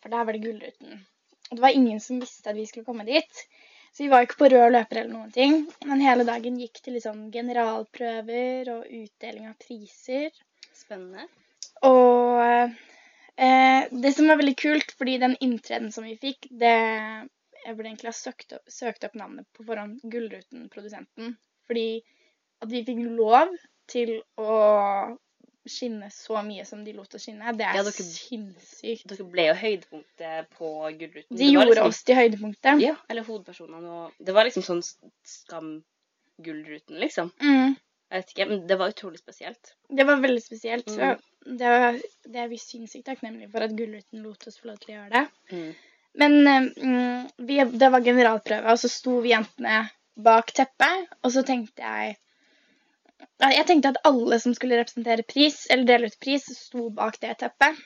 For 0.00 0.14
der 0.14 0.26
var 0.26 0.36
det 0.36 0.44
Gullruten. 0.46 1.04
Og 1.50 1.58
det 1.58 1.62
var 1.62 1.76
ingen 1.76 2.00
som 2.02 2.22
visste 2.22 2.50
at 2.50 2.58
vi 2.58 2.66
skulle 2.66 2.86
komme 2.86 3.06
dit. 3.06 3.46
Så 3.96 4.02
vi 4.04 4.10
var 4.12 4.26
ikke 4.26 4.36
på 4.42 4.48
rød 4.52 4.74
løper 4.74 4.98
eller 5.00 5.12
noen 5.14 5.30
ting. 5.32 5.54
Men 5.88 6.02
hele 6.04 6.26
dagen 6.28 6.58
gikk 6.60 6.82
til 6.84 6.98
liksom 6.98 7.30
generalprøver 7.32 8.68
og 8.74 8.90
utdeling 8.92 9.46
av 9.48 9.54
priser. 9.62 10.34
Spennende. 10.76 11.24
Og 11.88 12.42
eh, 13.40 13.86
det 13.88 14.12
som 14.12 14.28
var 14.28 14.36
veldig 14.42 14.52
kult, 14.60 14.92
fordi 14.98 15.16
den 15.22 15.38
inntreden 15.40 15.88
som 15.94 16.04
vi 16.04 16.18
fikk, 16.20 16.50
det 16.50 16.76
Jeg 17.66 17.74
burde 17.74 17.88
egentlig 17.88 18.12
ha 18.12 18.14
søkt 18.14 18.52
opp, 18.54 18.68
søkt 18.70 19.08
opp 19.08 19.16
navnet 19.18 19.48
på 19.56 19.64
forhånd, 19.66 19.96
Gullruten-produsenten. 20.04 21.32
Fordi 21.66 21.88
at 22.62 22.68
vi 22.70 22.84
fikk 22.86 23.00
lov 23.16 23.56
til 23.90 24.12
å 24.36 24.52
skinne 25.70 26.08
så 26.14 26.40
mye 26.46 26.64
som 26.66 26.84
de 26.84 26.92
lot 26.96 27.14
oss 27.14 27.24
skinne, 27.26 27.52
det 27.56 27.66
er 27.66 27.76
Ja, 27.78 27.82
dere- 27.86 28.06
sinnssykt. 28.06 29.06
Dere 29.10 29.26
ble 29.30 29.46
jo 29.48 29.54
høydepunktet 29.60 30.48
på 30.58 30.70
Gullruten. 30.98 31.36
De 31.36 31.42
Det 31.44 31.52
gjorde 31.52 31.70
liksom- 31.74 31.88
oss 31.88 32.02
til 32.04 32.16
høydepunktet. 32.16 32.80
Ja, 32.80 32.94
eller 33.08 33.24
hovedpersonene. 33.24 34.10
Det 34.22 34.34
var 34.34 34.44
liksom 34.44 34.62
sånn 34.62 34.82
skam-Gullruten, 35.24 36.98
liksom. 37.00 37.30
Mm. 37.40 37.76
Jeg 38.10 38.22
vet 38.22 38.30
ikke, 38.34 38.48
men 38.48 38.66
det 38.70 38.76
var 38.78 38.92
utrolig 38.92 39.18
spesielt. 39.18 39.72
Det 39.90 40.06
var 40.06 40.20
veldig 40.22 40.42
spesielt. 40.42 40.86
Mm. 40.86 41.18
Det, 41.58 41.70
var, 41.72 41.96
det 42.30 42.36
er 42.44 42.48
vi 42.52 42.58
sinnssykt 42.62 43.06
takknemlige 43.08 43.50
for 43.50 43.64
at 43.66 43.74
Gullruten 43.78 44.22
lot 44.22 44.46
oss 44.46 44.58
få 44.60 44.68
lov 44.70 44.78
til 44.82 44.94
å 44.94 44.98
gjøre 45.00 45.10
det. 45.10 45.24
Mm. 45.52 45.74
Men 46.16 46.32
mm, 46.46 47.30
vi, 47.48 47.58
det 47.64 47.90
var 47.92 48.00
generalprøve, 48.06 48.70
og 48.72 48.78
så 48.80 48.88
sto 48.90 49.18
vi 49.20 49.34
jentene 49.34 49.82
bak 50.16 50.52
teppet, 50.56 51.10
og 51.22 51.32
så 51.34 51.42
tenkte 51.44 51.82
jeg 51.82 52.16
Jeg 53.40 53.66
tenkte 53.68 53.90
at 53.94 53.98
alle 54.08 54.38
som 54.40 54.54
skulle 54.56 54.78
representere 54.80 55.24
pris, 55.28 55.66
eller 55.70 55.84
dele 55.88 56.08
ut 56.10 56.16
pris, 56.20 56.44
sto 56.56 56.88
bak 56.90 57.18
det 57.20 57.34
teppet. 57.42 57.76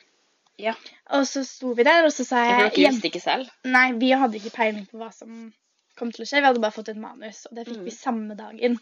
Ja. 0.61 0.75
Og 1.17 1.25
så 1.27 1.43
sto 1.47 1.73
vi 1.75 1.85
der, 1.87 2.05
og 2.05 2.13
så 2.13 2.25
sa 2.27 2.43
jeg 2.45 2.59
dere 2.59 2.71
«Jen- 2.83 2.95
visste 2.97 3.09
ikke 3.11 3.23
selv? 3.23 3.51
Nei, 3.65 3.87
vi 3.99 4.11
hadde 4.13 4.37
ikke 4.41 4.53
peiling 4.57 4.87
på 4.91 4.99
hva 5.01 5.09
som 5.15 5.53
kom 5.99 6.11
til 6.13 6.25
å 6.25 6.29
skje. 6.29 6.41
Vi 6.43 6.49
hadde 6.51 6.61
bare 6.63 6.75
fått 6.77 6.91
et 6.93 7.01
manus, 7.01 7.47
og 7.51 7.57
det 7.57 7.67
fikk 7.69 7.79
Mm. 7.81 7.85
vi 7.89 7.95
samme 7.97 8.37
dagen. 8.37 8.79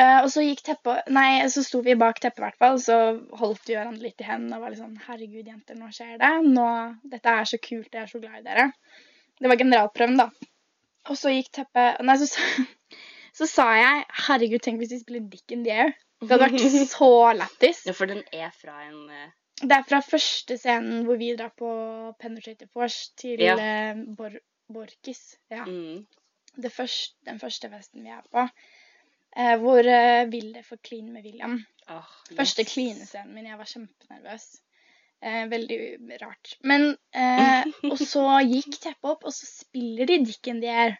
Uh, 0.00 0.22
og 0.22 0.28
så 0.32 0.40
gikk 0.46 0.62
teppet 0.64 1.08
Nei, 1.12 1.42
så 1.52 1.62
sto 1.66 1.80
vi 1.84 1.94
bak 1.98 2.20
teppet, 2.22 2.38
i 2.40 2.44
hvert 2.46 2.58
fall. 2.62 2.78
Så 2.80 2.96
holdt 3.36 3.66
vi 3.68 3.74
hverandre 3.76 4.02
litt 4.06 4.20
i 4.22 4.24
hendene 4.28 4.56
og 4.56 4.62
var 4.64 4.70
litt 4.72 4.80
sånn 4.80 4.96
Herregud, 5.06 5.46
jenter, 5.50 5.76
nå 5.76 5.90
skjer 5.92 6.16
det. 6.22 6.30
Nå, 6.46 6.68
dette 7.10 7.34
er 7.40 7.44
så 7.50 7.58
kult. 7.60 7.90
Jeg 7.92 8.02
er 8.06 8.06
så 8.12 8.20
glad 8.22 8.38
i 8.40 8.46
dere. 8.46 8.68
Det 9.40 9.48
var 9.50 9.56
generalprøven, 9.60 10.16
da. 10.16 10.28
Og 11.10 11.16
så 11.18 11.32
gikk 11.34 11.50
teppet 11.58 12.00
Nei, 12.06 12.16
så, 12.22 12.28
sa- 12.30 12.64
så 13.36 13.46
sa 13.48 13.66
jeg 13.78 14.04
Herregud, 14.26 14.62
tenk 14.64 14.80
hvis 14.82 14.92
vi 14.94 15.00
spiller 15.02 15.26
Dick 15.32 15.52
in 15.54 15.64
the 15.66 15.74
Air. 15.74 15.92
Det 16.20 16.30
hadde 16.30 16.48
vært 16.50 16.64
så 16.94 17.10
lættis. 17.36 17.84
Ja, 17.88 17.94
for 17.96 18.10
den 18.10 18.22
er 18.32 18.50
fra 18.56 18.76
en 18.88 19.02
uh... 19.08 19.28
Det 19.60 19.76
er 19.76 19.84
fra 19.84 19.98
første 20.00 20.56
scenen 20.56 21.02
hvor 21.04 21.18
vi 21.20 21.34
drar 21.36 21.50
på 21.56 21.70
Penetrator 22.20 22.68
Force 22.72 23.10
til 23.20 23.42
Ja. 23.44 23.56
eh, 23.60 23.98
Bor 24.16 24.32
Borkis. 24.72 25.36
Ja. 25.52 25.66
mm, 25.66 26.06
Det 26.56 26.70
første, 26.72 27.16
den 27.28 27.40
første 27.42 27.68
festen 27.68 28.06
vi 28.06 28.12
er 28.14 28.22
på. 28.32 28.46
Eh, 29.36 29.56
hvor 29.60 29.84
Vilde 30.32 30.62
får 30.64 30.80
clean 30.86 31.12
med 31.12 31.28
William. 31.28 31.58
Første 32.36 32.62
yes. 32.64 32.72
klinescenen 32.72 33.34
min. 33.34 33.46
Jeg 33.50 33.58
var 33.60 33.68
kjempenervøs. 33.68 34.48
Eh, 35.20 35.44
veldig 35.50 35.78
rart. 36.22 36.54
Men 36.64 36.94
eh, 37.12 37.68
Og 37.92 37.98
så 38.00 38.24
gikk 38.48 38.78
teppet 38.80 39.10
opp, 39.12 39.26
og 39.28 39.34
så 39.36 39.44
spiller 39.48 40.08
de 40.08 40.22
Dick 40.24 40.48
in 40.48 40.62
the 40.64 40.72
Air. 40.72 40.96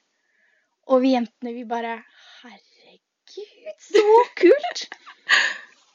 Og 0.91 1.03
vi 1.05 1.15
jentene, 1.15 1.53
vi 1.55 1.65
bare 1.69 1.99
Herregud, 2.41 3.69
så 3.79 4.07
kult! 4.41 4.87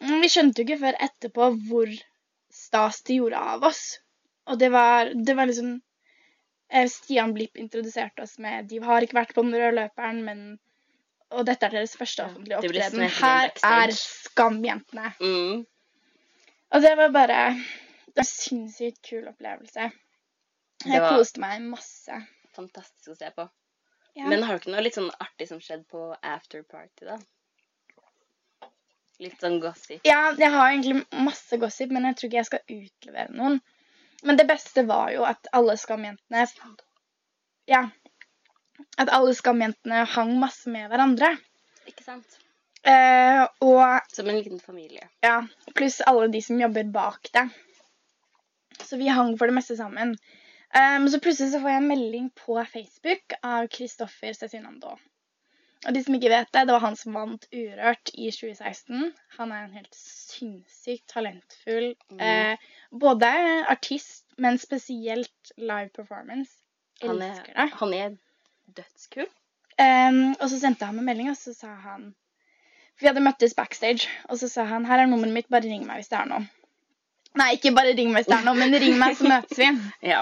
Vi 0.05 0.29
skjønte 0.29 0.61
jo 0.61 0.67
ikke 0.67 0.81
før 0.83 0.97
etterpå 1.07 1.49
hvor 1.67 1.91
stas 2.53 3.01
de 3.07 3.19
gjorde 3.19 3.41
av 3.55 3.65
oss. 3.67 3.83
Og 4.51 4.59
det 4.61 4.69
var, 4.73 5.11
det 5.15 5.35
var 5.37 5.49
liksom 5.49 5.71
eh, 6.69 6.87
Stian 6.91 7.33
Blipp 7.35 7.57
introduserte 7.57 8.25
oss 8.25 8.37
med 8.41 8.69
De 8.69 8.81
har 8.83 9.03
ikke 9.03 9.17
vært 9.17 9.33
på 9.35 9.43
den 9.45 9.55
røde 9.57 9.73
løperen, 9.79 10.21
men 10.27 10.45
Og 11.33 11.47
dette 11.47 11.65
er 11.65 11.73
deres 11.73 11.95
første 11.97 12.23
offentlige 12.23 12.59
opptreden. 12.59 13.07
Her 13.17 13.49
er 13.65 13.91
Skam-jentene. 13.97 15.09
Mm. 15.19 15.65
Og 16.75 16.83
det 16.85 16.91
var 16.99 17.09
bare 17.15 17.39
det 17.55 18.21
var 18.21 18.27
en 18.27 18.29
sinnssykt 18.29 19.01
kul 19.03 19.25
opplevelse. 19.27 19.89
Det 20.85 20.93
Jeg 20.93 21.01
koste 21.09 21.41
meg 21.43 21.65
masse. 21.67 22.19
Fantastisk 22.55 23.11
å 23.11 23.17
se 23.17 23.31
på. 23.35 23.49
Ja. 24.15 24.29
Men 24.31 24.43
har 24.47 24.55
du 24.55 24.63
ikke 24.63 24.71
noe 24.71 24.83
litt 24.85 24.95
sånn 24.95 25.11
artig 25.19 25.47
som 25.49 25.59
skjedde 25.59 25.83
på 25.91 26.05
afterparty, 26.23 27.07
da? 27.09 27.17
Litt 29.23 29.39
sånn 29.43 29.59
gossip. 29.63 29.99
Ja, 30.07 30.33
jeg 30.35 30.51
har 30.51 30.69
egentlig 30.71 31.01
masse 31.25 31.59
gossip, 31.59 31.91
men 31.95 32.07
jeg 32.09 32.17
tror 32.17 32.29
ikke 32.29 32.39
jeg 32.41 32.49
skal 32.49 32.77
utlevere 32.77 33.35
noen. 33.35 33.59
Men 34.27 34.39
det 34.39 34.47
beste 34.49 34.83
var 34.87 35.11
jo 35.13 35.25
at 35.27 35.47
alle 35.55 35.75
skamjentene 35.79 36.45
Ja. 37.71 37.83
At 38.97 39.11
alle 39.11 39.35
skamjentene 39.35 40.03
hang 40.15 40.33
masse 40.39 40.71
med 40.71 40.89
hverandre. 40.91 41.35
Ikke 41.87 42.03
sant? 42.03 42.39
Eh, 42.85 43.43
og 43.65 44.11
Som 44.13 44.29
en 44.29 44.37
liten 44.37 44.59
familie. 44.59 45.09
ja, 45.23 45.39
pluss 45.73 46.01
alle 46.05 46.27
de 46.27 46.41
som 46.41 46.59
jobber 46.59 46.83
bak 46.83 47.29
det. 47.33 47.49
Så 48.83 48.97
vi 48.97 49.07
hang 49.07 49.37
for 49.37 49.47
det 49.47 49.55
meste 49.55 49.77
sammen. 49.77 50.15
Um, 50.75 51.05
så 51.09 51.19
plutselig 51.23 51.53
så 51.53 51.59
får 51.63 51.69
jeg 51.71 51.81
en 51.83 51.87
melding 51.91 52.25
på 52.35 52.57
Facebook 52.67 53.35
av 53.47 53.67
Kristoffer 53.71 54.33
Cezinando. 54.35 54.97
Og 55.85 55.93
de 55.93 56.01
som 56.03 56.15
ikke 56.17 56.31
vet 56.33 56.49
det, 56.55 56.63
det 56.67 56.73
var 56.73 56.81
han 56.83 56.95
som 56.97 57.13
vant 57.15 57.45
Urørt 57.53 58.09
i 58.17 58.31
2016. 58.33 59.11
Han 59.37 59.51
er 59.53 59.67
en 59.67 59.75
helt 59.77 59.93
sinnssykt 59.95 61.05
talentfull 61.13 61.91
Mm. 62.11 62.19
eh, 62.19 62.57
både 62.91 63.29
artist, 63.69 64.25
men 64.37 64.57
spesielt 64.57 65.51
live 65.57 65.89
performance. 65.95 66.51
Han 67.03 67.21
er, 67.21 67.31
Elsker 67.35 67.53
det. 67.53 67.69
han 67.79 67.93
er 67.93 68.17
dødskul. 68.75 69.27
Um, 69.77 70.35
og 70.39 70.49
så 70.49 70.59
sendte 70.59 70.85
han 70.87 70.95
meg 70.95 71.03
melding, 71.11 71.29
og 71.29 71.37
så 71.37 71.53
sa 71.53 71.67
han 71.83 72.13
For 72.95 73.03
vi 73.03 73.07
hadde 73.11 73.23
møttes 73.25 73.53
backstage, 73.53 74.07
og 74.29 74.37
så 74.39 74.47
sa 74.49 74.63
han 74.63 74.85
her 74.87 74.99
er 75.03 75.05
nummeret 75.11 75.33
mitt, 75.35 75.49
bare 75.51 75.67
ring 75.67 75.85
meg 75.85 75.97
hvis 75.99 76.07
det 76.11 76.17
er 76.19 76.25
noe. 76.31 76.45
Nei, 77.35 77.49
ikke 77.57 77.73
bare 77.75 77.91
ring 77.97 78.11
meg 78.13 78.23
hvis 78.23 78.31
det 78.31 78.37
er 78.39 78.45
noe, 78.47 78.55
men 78.55 78.71
ring 78.79 78.95
meg, 78.97 79.17
så 79.19 79.27
møtes 79.27 79.57
vi. 79.59 79.67
Ja. 80.13 80.21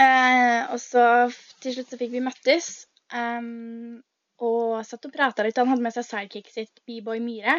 Eh, 0.00 0.60
og 0.72 0.78
så 0.80 1.04
til 1.60 1.74
slutt 1.74 1.92
så 1.92 1.98
fikk 2.00 2.14
vi 2.14 2.24
møttes. 2.24 2.70
Um, 3.12 4.00
og 4.40 4.80
satt 4.86 5.06
og 5.08 5.12
prata 5.12 5.44
litt. 5.44 5.58
Han 5.60 5.68
hadde 5.72 5.84
med 5.84 5.94
seg 5.94 6.06
sidekicket 6.06 6.54
sitt, 6.54 6.82
B-boy 6.88 7.20
Myhre. 7.24 7.58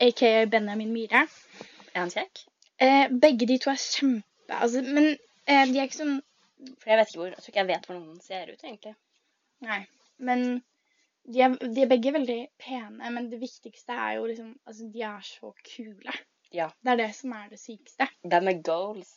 Aka 0.00 0.46
Benjamin 0.50 0.92
Myhre. 0.92 1.24
Er 1.94 2.02
han 2.02 2.12
kjekk? 2.12 2.42
Eh, 2.80 3.06
begge 3.22 3.48
de 3.48 3.58
to 3.60 3.72
er 3.72 3.80
kjempe... 3.80 4.26
Altså, 4.50 4.82
men 4.82 5.12
eh, 5.46 5.66
de 5.70 5.78
er 5.78 5.86
ikke 5.86 6.00
sånn 6.00 6.16
For 6.80 6.90
jeg 6.90 6.98
vet 6.98 7.10
ikke 7.12 7.20
hvor, 7.20 7.28
jeg 7.30 7.42
tror 7.42 7.52
ikke 7.52 7.60
jeg 7.60 7.68
vet 7.68 7.86
hvordan 7.88 8.06
han 8.08 8.22
ser 8.24 8.50
ut, 8.50 8.64
egentlig. 8.64 8.94
Nei. 9.64 9.80
Men 10.20 10.44
de 11.30 11.44
er, 11.44 11.56
de 11.60 11.84
er 11.84 11.90
begge 11.92 12.12
veldig 12.16 12.40
pene. 12.60 13.12
Men 13.14 13.30
det 13.32 13.40
viktigste 13.40 13.96
er 13.96 14.18
jo 14.18 14.26
liksom 14.28 14.52
Altså, 14.66 14.88
de 14.92 15.06
er 15.08 15.24
så 15.24 15.54
kule. 15.72 16.16
Ja. 16.52 16.68
Det 16.82 16.94
er 16.94 17.02
det 17.04 17.10
som 17.16 17.36
er 17.36 17.48
det 17.52 17.60
sykeste. 17.62 18.08
De 18.26 18.40
er 18.40 18.62
goals. 18.66 19.12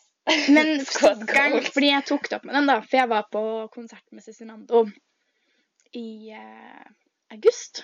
Men 0.50 0.86
Squad. 0.88 1.24
Fordi 1.74 1.90
jeg 1.92 2.06
tok 2.08 2.30
det 2.30 2.38
opp 2.40 2.46
med 2.48 2.56
den, 2.56 2.70
da. 2.70 2.78
For 2.86 2.98
jeg 3.02 3.10
var 3.12 3.26
på 3.34 3.42
konsert 3.74 4.04
med 4.12 4.24
Cezinando 4.24 4.86
i 5.94 6.32
eh, 6.34 6.86
august. 7.36 7.84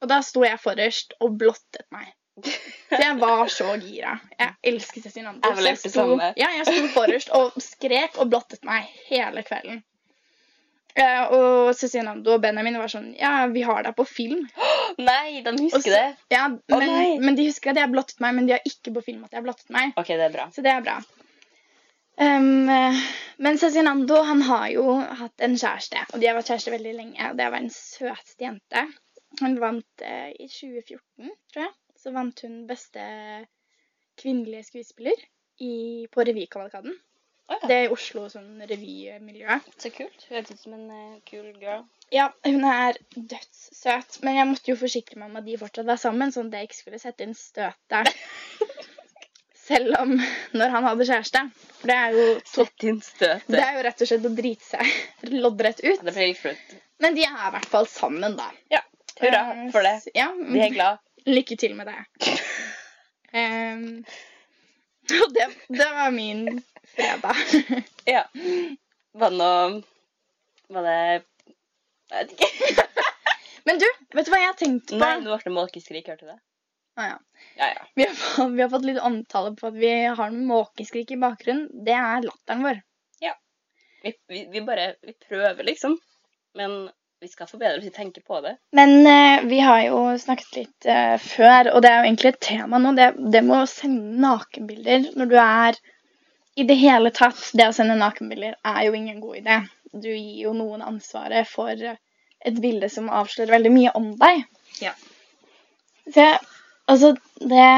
Og 0.00 0.08
da 0.10 0.20
sto 0.24 0.42
jeg 0.44 0.58
forrest 0.60 1.14
og 1.20 1.36
blottet 1.40 1.86
meg. 1.94 2.08
For 2.90 3.02
jeg 3.04 3.18
var 3.20 3.50
så 3.52 3.74
gira. 3.82 4.16
Jeg 4.40 4.54
elsker 4.72 5.04
Cezinando. 5.04 5.44
Jeg 5.44 5.76
det 5.84 5.92
sto- 5.92 6.18
Ja, 6.40 6.48
jeg 6.56 6.66
sto 6.66 6.88
forrest 6.94 7.30
og 7.36 7.56
skrek 7.62 8.18
og 8.18 8.30
blottet 8.32 8.64
meg 8.66 8.88
hele 9.10 9.44
kvelden. 9.46 9.82
Eh, 10.98 11.22
og 11.36 11.70
Cezinando 11.78 12.32
og 12.34 12.40
Benjamin 12.42 12.74
var 12.80 12.90
sånn 12.90 13.12
Ja, 13.14 13.44
vi 13.52 13.62
har 13.62 13.84
deg 13.86 13.94
på 13.94 14.02
film. 14.10 14.40
Nei, 14.98 15.38
de 15.46 15.52
husker 15.60 15.84
så- 15.86 15.92
det. 15.94 16.06
Ja, 16.34 16.48
men, 16.50 16.82
nei. 16.90 17.12
men 17.22 17.38
de 17.38 17.46
husker 17.46 17.70
at 17.74 17.78
jeg 17.84 17.92
blottet 17.92 18.18
meg, 18.24 18.34
men 18.40 18.48
de 18.50 18.56
har 18.56 18.64
ikke 18.66 18.96
på 18.96 19.04
film 19.06 19.22
at 19.28 19.36
jeg 19.36 19.44
blottet 19.46 19.70
meg. 19.70 19.92
OK, 20.00 20.10
det 20.16 20.26
er 20.26 20.34
bra. 20.34 20.48
Så 20.56 20.64
det 20.66 20.72
er 20.74 20.82
bra. 20.84 20.98
Um, 22.20 22.68
men 23.40 23.58
Cezinando 23.58 24.18
han 24.28 24.42
har 24.44 24.66
jo 24.74 24.98
hatt 25.00 25.44
en 25.44 25.56
kjæreste, 25.56 26.02
og 26.12 26.20
de 26.20 26.28
har 26.28 26.36
vært 26.36 26.50
kjærester 26.52 26.74
veldig 26.76 26.96
lenge. 26.98 27.20
og 27.30 27.38
Det 27.38 27.46
var 27.48 27.62
en 27.62 27.72
søteste 27.72 28.44
jente. 28.44 28.82
Hun 29.40 29.56
vant 29.62 30.04
uh, 30.04 30.28
i 30.34 30.48
2014, 30.50 31.30
tror 31.52 31.64
jeg. 31.64 31.72
Så 32.00 32.12
vant 32.12 32.42
hun 32.44 32.64
beste 32.68 33.04
kvinnelige 34.20 34.68
skuespiller 34.68 35.16
i, 35.60 36.06
på 36.12 36.24
revykavalkaden. 36.28 36.92
Oh, 37.50 37.56
ja. 37.56 37.68
Det 37.68 37.76
er 37.76 37.88
i 37.88 37.94
Oslo, 37.94 38.26
sånn 38.30 38.60
revymiljø. 38.68 39.56
Så 39.80 39.90
kult. 39.94 40.28
Høres 40.30 40.52
ut 40.52 40.60
som 40.62 40.76
en 40.76 40.86
uh, 40.92 41.16
kul 41.26 41.48
girl. 41.58 41.82
Ja, 42.14 42.28
hun 42.46 42.64
er 42.66 42.98
dødssøt, 43.16 44.20
men 44.26 44.36
jeg 44.38 44.48
måtte 44.50 44.72
jo 44.72 44.78
forsikre 44.78 45.18
meg 45.18 45.30
om 45.30 45.40
at 45.40 45.48
de 45.48 45.58
fortsatt 45.58 45.88
var 45.88 45.98
sammen, 46.02 46.32
sånn 46.34 46.50
at 46.50 46.60
jeg 46.60 46.70
ikke 46.70 46.80
skulle 46.82 47.02
sette 47.02 47.26
inn 47.26 47.36
støtet. 47.38 48.12
Selv 49.70 49.98
om 50.00 50.16
når 50.56 50.72
han 50.76 50.88
hadde 50.88 51.06
kjæreste. 51.06 51.44
For 51.80 51.88
det 51.88 51.96
er 51.96 52.16
jo, 52.16 52.24
Sett 52.44 52.84
inn 52.84 52.98
støtet. 53.04 53.46
det 53.48 53.60
er 53.64 53.78
jo 53.78 53.84
rett 53.86 54.02
og 54.04 54.08
slett 54.10 54.26
å 54.28 54.32
drite 54.36 54.66
seg 54.66 55.30
loddrett 55.42 55.80
ut. 55.80 56.02
Det 56.04 56.12
blir 56.12 56.28
litt 56.32 56.40
flaut. 56.42 56.74
Men 57.00 57.14
de 57.16 57.24
er 57.24 57.36
i 57.48 57.52
hvert 57.54 57.68
fall 57.72 57.86
sammen, 57.88 58.36
da. 58.36 58.50
Ja. 58.72 58.82
Hurra 59.20 59.40
Eh, 59.54 59.70
for 59.72 59.84
det. 59.84 59.94
Ja, 60.16 60.28
de 60.36 60.60
er 60.64 60.74
glad. 60.74 61.00
lykke 61.28 61.56
til 61.60 61.74
med 61.78 61.88
det. 61.88 61.98
Em, 63.40 64.04
og 65.22 65.32
det, 65.36 65.46
det 65.70 65.86
var 65.94 66.10
min 66.14 66.46
fredag. 66.96 67.36
Ja. 68.08 68.24
Var 69.14 69.30
det 69.30 69.38
noe 69.38 69.82
Var 70.74 70.86
det 70.86 70.96
Jeg 72.10 72.16
vet 72.16 72.32
ikke. 72.34 72.86
Men 73.68 73.78
du, 73.78 73.86
vet 74.16 74.26
du 74.26 74.30
hva 74.32 74.40
jeg 74.40 74.48
har 74.50 74.58
tenkt 74.58 74.90
på? 74.90 74.98
Nei, 74.98 75.12
nå 75.22 75.36
ble 75.44 75.52
måkeskrik. 75.54 76.08
Hørte 76.10 76.26
du 76.26 76.32
det? 76.32 76.38
Ah, 77.00 77.08
ja. 77.14 77.18
Ja, 77.56 77.66
ja. 77.74 77.82
Vi 77.96 78.04
har, 78.06 78.14
fått- 78.20 78.54
vi 78.56 78.62
har 78.62 78.70
fått 78.72 78.84
litt 78.88 79.00
omtale 79.08 79.54
på 79.56 79.68
at 79.70 79.76
vi 79.80 79.90
har 80.04 80.30
noen 80.30 80.46
måkeskrik 80.48 81.10
i 81.14 81.20
bakgrunnen. 81.20 81.68
Det 81.86 81.96
er 81.96 82.24
latteren 82.28 82.64
vår. 82.68 82.80
Vi, 84.02 84.14
vi, 84.32 84.46
vi 84.48 84.60
bare 84.64 84.94
Vi 85.04 85.12
prøver, 85.28 85.64
liksom. 85.66 85.98
Men 86.56 86.88
vi 87.20 87.28
skal 87.28 87.46
forbedre 87.50 87.76
hvis 87.82 87.90
vi 87.90 87.96
tenker 87.98 88.22
på 88.24 88.38
det. 88.40 88.54
Men 88.72 88.94
eh, 89.06 89.42
vi 89.44 89.58
har 89.60 89.82
jo 89.84 89.98
snakket 90.22 90.54
litt 90.56 90.86
eh, 90.88 91.18
før, 91.20 91.68
og 91.74 91.82
det 91.84 91.90
er 91.90 91.98
jo 91.98 92.06
egentlig 92.08 92.30
et 92.32 92.40
tema 92.46 92.80
nå. 92.80 92.94
Det, 92.96 93.10
det 93.34 93.42
med 93.44 93.58
å 93.58 93.68
sende 93.68 94.16
nakenbilder 94.24 95.10
når 95.20 95.28
du 95.34 95.36
er 95.42 95.76
I 96.56 96.64
det 96.70 96.78
hele 96.80 97.12
tatt, 97.12 97.42
det 97.60 97.68
å 97.68 97.74
sende 97.76 97.98
nakenbilder 98.00 98.56
er 98.72 98.80
jo 98.88 98.96
ingen 98.96 99.20
god 99.20 99.42
idé. 99.42 99.58
Du 99.92 100.08
gir 100.08 100.40
jo 100.46 100.54
noen 100.56 100.80
ansvaret 100.86 101.48
for 101.52 101.76
et 101.76 102.56
bilde 102.64 102.88
som 102.88 103.12
avslører 103.12 103.52
veldig 103.58 103.74
mye 103.76 103.92
om 104.00 104.14
deg. 104.24 104.46
Ja. 104.80 104.94
Så 106.08 106.24
jeg, 106.24 106.40
altså, 106.92 107.14
det 107.40 107.68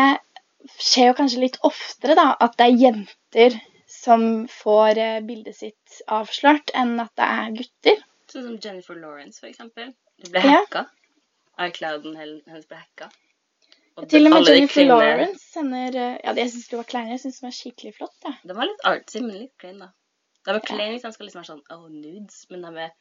skjer 0.78 1.10
jo 1.10 1.18
kanskje 1.18 1.42
litt 1.44 1.58
oftere, 1.66 2.16
da, 2.18 2.30
at 2.46 2.56
det 2.58 2.68
er 2.68 2.80
jenter 2.86 3.58
som 3.92 4.24
får 4.50 4.98
eh, 4.98 5.18
bildet 5.26 5.56
sitt 5.58 6.02
avslørt, 6.10 6.72
enn 6.78 6.96
at 7.02 7.12
det 7.18 7.28
er 7.28 7.56
gutter. 7.60 8.04
Sånn 8.32 8.46
som 8.48 8.58
Jennifer 8.64 8.96
Lawrence, 8.98 9.40
for 9.42 9.50
eksempel. 9.50 9.92
ble 10.22 10.30
ble 10.32 10.44
Ja. 10.46 10.62
hacka. 10.62 10.86
iClouden 11.60 12.16
hennes 12.16 12.66
ble 12.70 12.78
hacka. 12.78 13.10
Og 14.00 14.06
Til 14.08 14.24
og 14.26 14.32
med 14.32 14.48
Jennifer 14.48 14.86
Lawrence 14.88 15.44
sender 15.52 15.96
eh, 16.00 16.14
Ja, 16.24 16.32
det 16.32 16.46
jeg 16.46 16.52
syns 16.54 16.68
det 16.70 16.78
var 16.78 16.88
klein. 16.88 17.10
Jeg 17.12 17.20
syns 17.20 17.40
det 17.40 17.46
var 17.46 17.56
skikkelig 17.58 17.94
flott. 17.98 18.16
Ja. 18.24 18.32
Den 18.48 18.56
var 18.56 18.70
litt 18.70 18.86
artsy, 18.88 19.20
men 19.20 19.36
litt 19.36 19.52
klein, 19.60 19.82
da. 19.84 19.90
Den 20.46 20.56
var 20.56 20.64
klein 20.64 20.86
Ja. 20.86 20.92
hvis 20.94 21.04
de 21.04 21.12
skal 21.12 21.28
liksom 21.28 21.42
være 21.42 21.50
sånn 21.52 21.64
oh, 21.76 21.88
nudes, 21.92 22.38
men 22.50 22.64
er, 22.64 22.94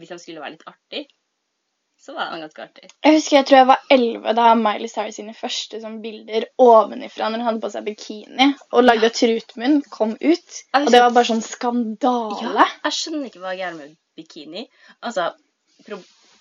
hvis 0.00 0.08
de 0.14 0.18
skulle 0.22 0.40
være 0.40 0.56
litt 0.56 0.64
artig, 0.70 1.04
så 1.98 2.14
var 2.14 2.30
han 2.30 2.40
ganske 2.40 2.62
artig. 2.62 2.90
Jeg 3.04 3.16
husker 3.16 3.36
jeg 3.36 3.46
tror 3.48 3.58
jeg 3.58 3.68
var 3.68 3.88
elleve 3.94 4.34
da 4.38 4.44
Miley 4.58 4.90
Cyrus 4.90 5.16
sine 5.18 5.34
første 5.36 5.80
sånn, 5.82 5.98
bilder 6.04 6.46
ovenifra 6.62 7.26
når 7.28 7.42
hun 7.42 7.48
hadde 7.48 7.62
på 7.64 7.70
seg 7.74 7.88
bikini 7.88 8.46
og 8.70 8.84
lagde 8.84 9.10
trutmunn, 9.14 9.80
kom 9.90 10.14
ut. 10.14 10.60
Og 10.78 10.92
det 10.94 11.02
var 11.02 11.16
bare 11.16 11.30
sånn 11.32 11.42
skandale. 11.44 12.52
Ja, 12.54 12.68
jeg 12.86 12.96
skjønner 13.00 13.26
ikke 13.30 13.42
hva 13.42 13.50
er 13.52 13.60
gærent 13.64 13.82
med 13.82 13.98
bikini. 14.18 14.64
Altså, 15.02 15.32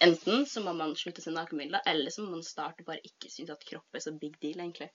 enten 0.06 0.46
så 0.50 0.62
må 0.66 0.76
man 0.78 0.94
slutte 1.00 1.24
å 1.24 1.26
se 1.26 1.34
nakenbilder, 1.34 1.82
eller 1.90 2.14
så 2.14 2.24
må 2.24 2.38
man 2.38 2.46
starte 2.46 2.86
bare 2.86 3.02
ikke 3.02 3.34
synes 3.34 3.56
at 3.58 3.66
kropp 3.66 3.98
er 3.98 4.06
så 4.06 4.14
big 4.14 4.38
deal, 4.38 4.62
egentlig. 4.62 4.92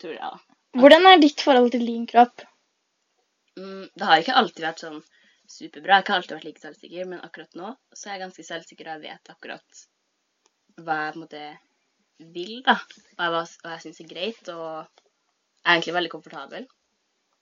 Tror 0.00 0.14
jeg, 0.14 0.22
da. 0.22 0.58
Hvordan 0.78 1.10
er 1.10 1.22
ditt 1.22 1.42
forhold 1.42 1.72
til 1.74 1.82
din 1.90 2.06
kropp? 2.08 2.46
Mm, 3.58 3.88
det 3.98 4.06
har 4.06 4.22
ikke 4.22 4.38
alltid 4.38 4.70
vært 4.70 4.84
sånn 4.86 5.00
superbra. 5.52 5.96
Jeg 5.96 5.96
har 5.98 6.04
ikke 6.06 6.16
alltid 6.18 6.36
vært 6.36 6.48
like 6.48 6.62
selvsikker, 6.64 7.08
men 7.12 7.22
akkurat 7.26 7.56
nå 7.58 7.70
så 7.92 8.08
er 8.10 8.16
jeg 8.16 8.22
ganske 8.26 8.46
selvsikker, 8.50 8.88
og 8.90 8.96
jeg 8.96 9.04
vet 9.10 9.32
akkurat 9.34 9.82
hva 10.86 10.96
jeg 11.06 11.20
måte 11.22 11.42
vil, 12.36 12.54
da. 12.66 12.76
Og 13.16 13.24
jeg, 13.24 13.32
hva- 13.34 13.72
jeg 13.74 13.82
syns 13.86 14.00
er 14.04 14.10
greit, 14.12 14.50
og 14.52 14.66
jeg 14.68 15.66
er 15.66 15.74
egentlig 15.76 15.96
veldig 15.98 16.12
komfortabel. 16.16 16.68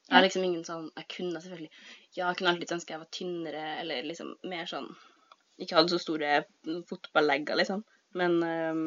Jeg 0.09 0.17
har 0.17 0.23
liksom 0.25 0.45
ingen 0.47 0.63
sånn 0.65 0.87
Jeg 0.97 1.05
kunne 1.13 1.41
selvfølgelig 1.45 1.69
Ja, 2.17 2.29
jeg 2.31 2.37
kunne 2.39 2.53
alltid 2.55 2.71
ønske 2.79 2.95
jeg 2.95 3.01
var 3.03 3.11
tynnere, 3.13 3.65
eller 3.83 4.07
liksom 4.09 4.31
mer 4.49 4.65
sånn 4.71 4.87
Ikke 5.61 5.77
hadde 5.77 5.93
så 5.93 5.99
store 6.01 6.31
fotballegger, 6.89 7.59
liksom. 7.61 7.83
Men 8.17 8.39
um, 8.47 8.87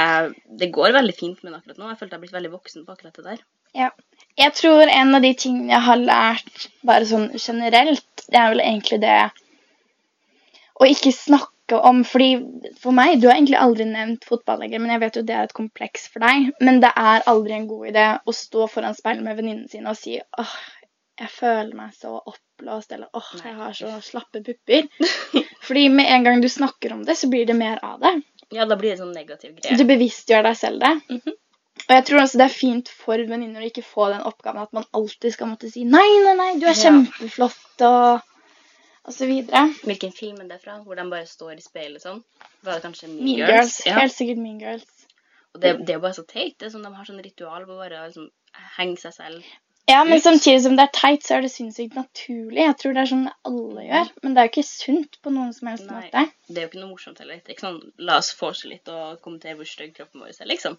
jeg, 0.00 0.30
det 0.62 0.68
går 0.74 0.94
veldig 0.96 1.14
fint 1.18 1.42
med 1.44 1.52
det 1.52 1.58
akkurat 1.60 1.80
nå. 1.80 1.88
Jeg 1.90 1.98
følte 2.00 2.14
jeg 2.14 2.18
har 2.18 2.24
blitt 2.24 2.36
veldig 2.38 2.52
voksen 2.54 2.86
på 2.86 2.94
akkurat 2.94 3.18
det 3.20 3.26
der. 3.26 3.42
Jeg 3.74 4.52
tror 4.56 4.88
en 4.88 5.14
av 5.14 5.22
de 5.22 5.30
tingene 5.36 5.72
jeg 5.74 5.84
har 5.86 6.00
lært 6.00 6.66
bare 6.86 7.06
sånn 7.08 7.30
generelt, 7.36 8.06
det 8.30 8.38
er 8.40 8.52
vel 8.54 8.62
egentlig 8.64 9.00
det 9.02 9.16
å 10.80 10.88
ikke 10.88 11.12
snakke 11.12 11.48
om 11.86 12.00
Fordi 12.02 12.30
for 12.82 12.90
meg 12.90 13.20
Du 13.20 13.28
har 13.28 13.36
egentlig 13.36 13.58
aldri 13.60 13.84
nevnt 13.86 14.24
fotball 14.26 14.58
lenger, 14.64 14.80
men 14.82 14.90
jeg 14.90 15.02
vet 15.04 15.18
jo 15.20 15.22
det 15.22 15.34
er 15.36 15.44
et 15.46 15.52
kompleks 15.54 16.08
for 16.10 16.24
deg. 16.24 16.48
Men 16.58 16.80
det 16.82 16.90
er 16.98 17.22
aldri 17.30 17.54
en 17.54 17.68
god 17.70 17.92
idé 17.92 18.06
å 18.26 18.34
stå 18.34 18.66
foran 18.72 18.96
speilet 18.98 19.22
med 19.22 19.36
venninnene 19.38 19.70
sine 19.70 19.92
og 19.92 19.98
si 20.00 20.16
åh, 20.18 20.54
jeg 21.20 21.30
føler 21.30 21.70
meg 21.78 21.92
så 21.94 22.16
oppblåst, 22.18 22.90
eller 22.96 23.06
åh, 23.14 23.28
jeg 23.44 23.54
har 23.54 23.76
så 23.76 23.92
slappe 24.02 24.42
pupper. 24.42 24.88
Fordi 25.68 25.84
med 25.94 26.10
en 26.10 26.26
gang 26.26 26.42
du 26.42 26.48
snakker 26.50 26.96
om 26.96 27.04
det, 27.06 27.14
så 27.20 27.30
blir 27.30 27.46
det 27.46 27.54
mer 27.54 27.78
av 27.86 28.00
det. 28.02 28.16
Ja, 28.50 28.66
da 28.66 28.74
blir 28.80 28.96
det 28.96 29.02
sånn 29.04 29.14
negativ 29.14 29.54
Du 29.54 29.62
greie. 29.62 29.86
bevisstgjør 29.92 30.48
deg 30.48 30.58
selv 30.58 30.82
det. 30.82 30.94
Mhm. 31.20 31.36
Og 31.90 31.96
jeg 31.96 32.04
tror 32.06 32.20
også 32.22 32.38
det 32.38 32.44
er 32.46 32.54
fint 32.54 32.90
for 32.94 33.18
venninner 33.26 33.64
å 33.64 33.66
ikke 33.66 33.82
få 33.82 34.12
den 34.12 34.22
oppgaven 34.22 34.62
at 34.62 34.74
man 34.76 34.84
alltid 34.94 35.34
skal 35.34 35.50
måtte 35.50 35.70
si 35.72 35.82
nei, 35.82 36.06
nei, 36.22 36.36
nei, 36.38 36.52
du 36.62 36.68
er 36.70 36.78
kjempeflott, 36.78 37.82
og, 37.82 38.20
og 39.02 39.16
så 39.16 39.26
videre. 39.26 39.64
Hvilken 39.82 40.14
film 40.14 40.38
er 40.44 40.52
det 40.52 40.60
fra? 40.62 40.76
Hvor 40.84 41.00
de 41.00 41.08
bare 41.10 41.26
står 41.26 41.56
i 41.56 41.64
speilet 41.64 42.04
sånn? 42.04 42.20
Var 42.62 42.78
det 42.78 42.84
kanskje 42.84 43.08
Mean, 43.08 43.24
Mean 43.24 43.40
Girls? 43.42 43.56
Girls. 43.56 43.80
Ja. 43.88 43.96
Helt 43.98 44.14
sikkert 44.14 44.38
Mean 44.38 44.62
Girls. 44.62 45.08
Og 45.50 45.64
det, 45.64 45.74
det 45.82 45.96
er 45.96 45.98
jo 45.98 46.04
bare 46.06 46.18
så 46.20 46.26
teit. 46.30 46.54
Det 46.60 46.68
er 46.68 46.72
sånn 46.76 46.86
De 46.86 46.94
har 46.94 47.10
sånn 47.10 47.24
ritual 47.24 47.66
på 47.66 47.74
å 47.74 47.80
bare 47.80 48.04
liksom, 48.06 48.30
henge 48.76 49.02
seg 49.02 49.16
selv. 49.16 49.50
Ja, 49.90 50.04
men 50.06 50.20
samtidig 50.22 50.62
som 50.62 50.76
det 50.78 50.84
er 50.86 50.92
teit, 50.94 51.24
så 51.26 51.36
er 51.36 51.42
det 51.42 51.50
sinnssykt 51.50 51.96
naturlig. 51.98 52.60
Jeg 52.62 52.76
tror 52.78 52.92
det 52.94 53.02
er 53.02 53.10
sånn 53.10 53.24
alle 53.48 53.86
gjør. 53.88 54.10
Men 54.22 54.36
det 54.36 54.42
er 54.42 54.46
jo 54.46 54.52
ikke 54.52 54.68
sunt 54.68 55.18
på 55.24 55.32
noen 55.34 55.50
som 55.56 55.70
helst 55.72 55.88
Nei. 55.88 56.04
måte. 56.04 56.22
Det 56.46 56.60
er 56.60 56.66
jo 56.66 56.70
ikke 56.70 56.82
noe 56.84 56.92
morsomt 56.92 57.18
heller. 57.18 57.40
Det 57.40 57.50
er 57.50 57.56
ikke 57.56 57.66
sånn 57.66 57.80
La 58.06 58.20
oss 58.22 58.30
vorse 58.38 58.70
litt 58.70 58.92
og 58.92 59.18
kommentere 59.24 59.56
hvor 59.58 59.66
stygg 59.66 59.96
kroppen 59.96 60.22
vår 60.22 60.30
er, 60.36 60.50
liksom. 60.52 60.78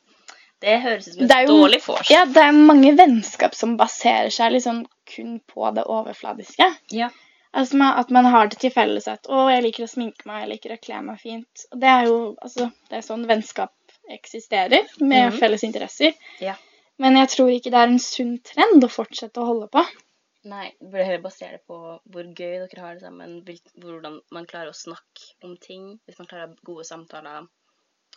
Det 0.61 0.77
høres 0.83 1.07
ut 1.07 1.13
som 1.15 1.23
et 1.25 1.31
jo- 1.47 1.55
dårlig 1.57 1.81
vors. 1.87 2.09
Ja, 2.13 2.25
det 2.25 2.37
er 2.43 2.51
mange 2.53 2.93
vennskap 2.97 3.55
som 3.57 3.75
baserer 3.77 4.29
seg 4.29 4.59
sånn 4.61 4.83
kun 5.09 5.39
på 5.49 5.73
det 5.75 5.83
overfladiske. 5.89 6.67
Ja. 6.91 7.09
Altså 7.53 7.81
At 7.99 8.09
man 8.11 8.25
har 8.25 8.47
det 8.47 8.59
til 8.59 8.71
felles 8.71 9.07
at 9.11 9.23
'Å, 9.27 9.49
jeg 9.51 9.63
liker 9.63 9.83
å 9.83 9.89
sminke 9.89 10.25
meg, 10.25 10.47
jeg 10.47 10.49
liker 10.53 10.75
å 10.77 10.81
kle 10.81 11.01
meg 11.03 11.19
fint'. 11.19 11.65
Og 11.73 11.79
det 11.81 11.89
er 11.89 12.05
jo 12.05 12.35
altså, 12.41 12.71
det 12.89 12.97
er 12.97 13.01
sånn 13.01 13.25
vennskap 13.27 13.71
eksisterer, 14.09 14.87
med 14.99 15.31
Mhm. 15.33 15.39
felles 15.39 15.63
interesser. 15.63 16.13
Ja. 16.39 16.55
Men 16.99 17.15
jeg 17.15 17.27
tror 17.29 17.49
ikke 17.49 17.71
det 17.71 17.79
er 17.81 17.87
en 17.87 17.99
sunn 17.99 18.39
trend 18.43 18.83
å 18.83 18.87
fortsette 18.89 19.37
å 19.41 19.45
holde 19.45 19.67
på. 19.69 19.83
Nei, 20.45 20.71
vi 20.81 20.87
burde 20.87 21.05
heller 21.05 21.21
basere 21.21 21.51
det 21.51 21.67
på 21.67 21.99
hvor 22.09 22.23
gøy 22.23 22.67
dere 22.67 22.81
har 22.81 22.93
det 22.95 23.01
sammen, 23.03 23.43
hvordan 23.79 24.19
man 24.31 24.45
klarer 24.45 24.69
å 24.69 24.75
snakke 24.75 25.33
om 25.43 25.55
ting, 25.57 25.99
hvis 26.07 26.17
man 26.19 26.27
klarer 26.27 26.47
å 26.47 26.49
ha 26.49 26.55
gode 26.65 26.83
samtaler, 26.85 27.47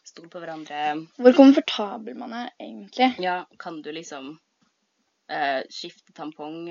stole 0.04 0.30
på 0.32 0.40
hverandre. 0.42 0.80
Hvor 1.16 1.36
komfortabel 1.36 2.16
man 2.18 2.34
er 2.36 2.50
egentlig. 2.60 3.14
Ja, 3.24 3.42
kan 3.58 3.80
du 3.82 3.90
liksom 3.92 4.34
uh, 4.34 5.60
skifte 5.70 6.12
tampong 6.16 6.68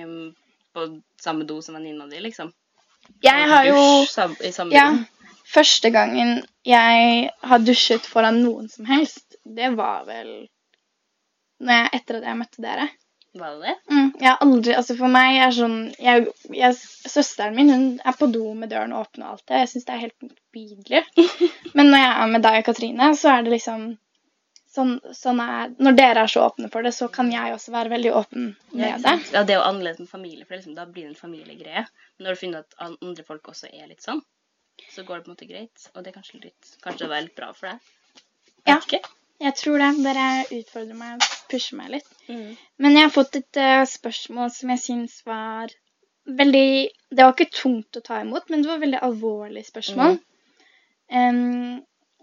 på 0.74 0.88
samme 1.22 1.46
do 1.50 1.62
som 1.62 1.78
venninna 1.78 2.08
di, 2.08 2.22
liksom? 2.24 2.54
Jeg 3.24 3.50
har 3.50 3.68
jo 3.68 4.06
sam 4.10 4.36
i 4.42 4.52
samme 4.52 4.76
Ja. 4.76 4.88
Første 5.54 5.90
gangen 5.92 6.40
jeg 6.66 7.30
har 7.44 7.60
dusjet 7.62 8.06
foran 8.08 8.40
noen 8.42 8.70
som 8.72 8.88
helst, 8.88 9.36
det 9.44 9.74
var 9.76 10.06
vel 10.08 10.32
jeg, 11.64 11.90
etter 11.94 12.20
at 12.20 12.28
jeg 12.30 12.40
møtte 12.40 12.64
dere. 12.64 12.88
Var 13.34 13.56
det 13.56 13.66
det? 13.66 13.76
Mm, 13.90 14.10
jeg 14.20 14.28
har 14.30 14.42
aldri 14.46 14.74
Altså 14.78 14.96
for 14.98 15.10
meg 15.10 15.40
er 15.42 15.54
sånn 15.56 15.78
jeg, 15.98 16.28
jeg, 16.54 16.76
Søsteren 17.10 17.56
min 17.58 17.72
hun 17.74 17.86
er 18.06 18.18
på 18.20 18.28
do 18.30 18.52
med 18.54 18.70
døren 18.70 18.94
åpen 18.94 19.26
og 19.26 19.32
alt 19.32 19.46
det. 19.50 19.64
Jeg 19.64 19.72
syns 19.72 19.88
det 19.88 19.96
er 19.96 20.04
helt 20.04 20.26
motbydelig. 20.28 21.02
Men 21.78 21.90
når 21.90 22.04
jeg 22.04 22.12
er 22.14 22.34
med 22.36 22.46
deg 22.46 22.60
og 22.60 22.68
Katrine, 22.70 23.10
så 23.18 23.34
er 23.34 23.46
det 23.46 23.56
liksom 23.56 23.88
sånn, 24.74 24.94
sånn 25.18 25.42
er, 25.44 25.74
Når 25.82 25.98
dere 25.98 26.26
er 26.26 26.34
så 26.34 26.46
åpne 26.48 26.70
for 26.74 26.86
det, 26.86 26.94
så 26.98 27.10
kan 27.14 27.32
jeg 27.34 27.56
også 27.56 27.74
være 27.74 27.94
veldig 27.96 28.14
åpen 28.22 28.54
med 28.74 29.02
det. 29.06 29.16
ja, 29.34 29.42
det 29.42 29.56
er 29.56 29.60
jo 29.60 29.66
annerledes 29.66 30.04
med 30.04 30.14
familie, 30.14 30.46
for 30.46 30.58
liksom, 30.58 30.78
da 30.78 30.86
blir 30.90 31.08
det 31.08 31.16
en 31.16 31.24
familiegreie. 31.24 31.86
Men 32.18 32.28
når 32.28 32.38
du 32.38 32.44
finner 32.44 32.66
at 32.66 32.94
andre 32.94 33.26
folk 33.28 33.50
også 33.54 33.70
er 33.72 33.90
litt 33.90 34.06
sånn, 34.06 34.22
så 34.90 35.06
går 35.06 35.20
det 35.20 35.26
på 35.26 35.32
en 35.32 35.36
måte 35.36 35.50
greit. 35.50 35.90
Og 35.94 36.06
det 36.06 36.14
er 36.14 36.18
kanskje 36.20 36.42
litt, 36.46 36.78
kanskje 36.86 37.06
det 37.06 37.14
var 37.14 37.26
litt 37.26 37.38
bra 37.38 37.52
for 37.58 37.74
deg. 37.74 37.92
Ja. 38.70 38.80
Ikke. 38.80 39.02
Jeg 39.44 39.56
tror 39.60 39.78
det. 39.82 39.90
Dere 40.06 40.26
utfordrer 40.56 40.96
meg 40.98 41.16
og 41.20 41.48
pusher 41.52 41.78
meg 41.80 41.90
litt. 41.98 42.10
Mm. 42.32 42.54
Men 42.80 42.98
jeg 42.98 43.08
har 43.10 43.14
fått 43.16 43.36
et 43.42 43.60
uh, 43.60 43.84
spørsmål 43.90 44.52
som 44.56 44.72
jeg 44.72 44.80
syns 44.86 45.18
var 45.28 45.74
veldig 46.24 46.68
Det 47.12 47.20
var 47.26 47.34
ikke 47.36 47.52
tungt 47.52 47.98
å 48.00 48.04
ta 48.06 48.22
imot, 48.24 48.46
men 48.50 48.62
det 48.64 48.70
var 48.72 48.78
et 48.80 48.86
veldig 48.86 49.02
alvorlig 49.04 49.66
spørsmål. 49.68 50.16
Em, 51.12 51.82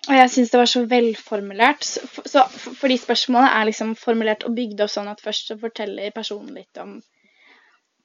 og 0.08 0.14
jeg 0.16 0.30
syns 0.32 0.50
det 0.54 0.58
var 0.62 0.70
så 0.72 0.80
velformulert. 0.88 1.84
Så, 1.84 2.06
for- 2.08 2.28
så, 2.32 2.46
for- 2.48 2.74
fordi 2.80 2.96
spørsmålet 3.02 3.52
er 3.58 3.68
liksom 3.68 3.92
formulert 4.00 4.46
og 4.48 4.54
bygd 4.56 4.80
opp 4.80 4.90
sånn 4.94 5.10
at 5.12 5.20
først 5.20 5.52
så 5.52 5.58
forteller 5.60 6.10
personen 6.16 6.54
litt 6.56 6.80
om 6.80 6.96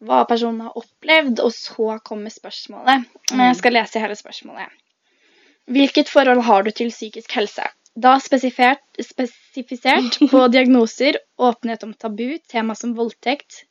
hva 0.06 0.26
personen 0.28 0.60
har 0.68 0.76
opplevd, 0.78 1.40
og 1.40 1.54
så 1.56 1.96
kommer 2.04 2.30
spørsmålet. 2.30 3.08
Men 3.32 3.48
jeg 3.48 3.56
skal 3.62 3.74
lese 3.74 4.02
hele 4.04 4.16
spørsmålet. 4.20 4.76
Hvilket 5.72 6.12
forhold 6.12 6.44
har 6.46 6.64
du 6.68 6.72
til 6.76 6.92
psykisk 6.92 7.32
helse? 7.40 7.64
Da 7.96 8.18
spesifisert 8.20 10.18
på 10.32 10.48
diagnoser, 10.52 11.18
åpenhet 11.40 11.84
om 11.88 11.94
tabu, 11.94 12.38
tema 12.52 12.76
som 12.76 12.96
voldtekt, 12.98 13.62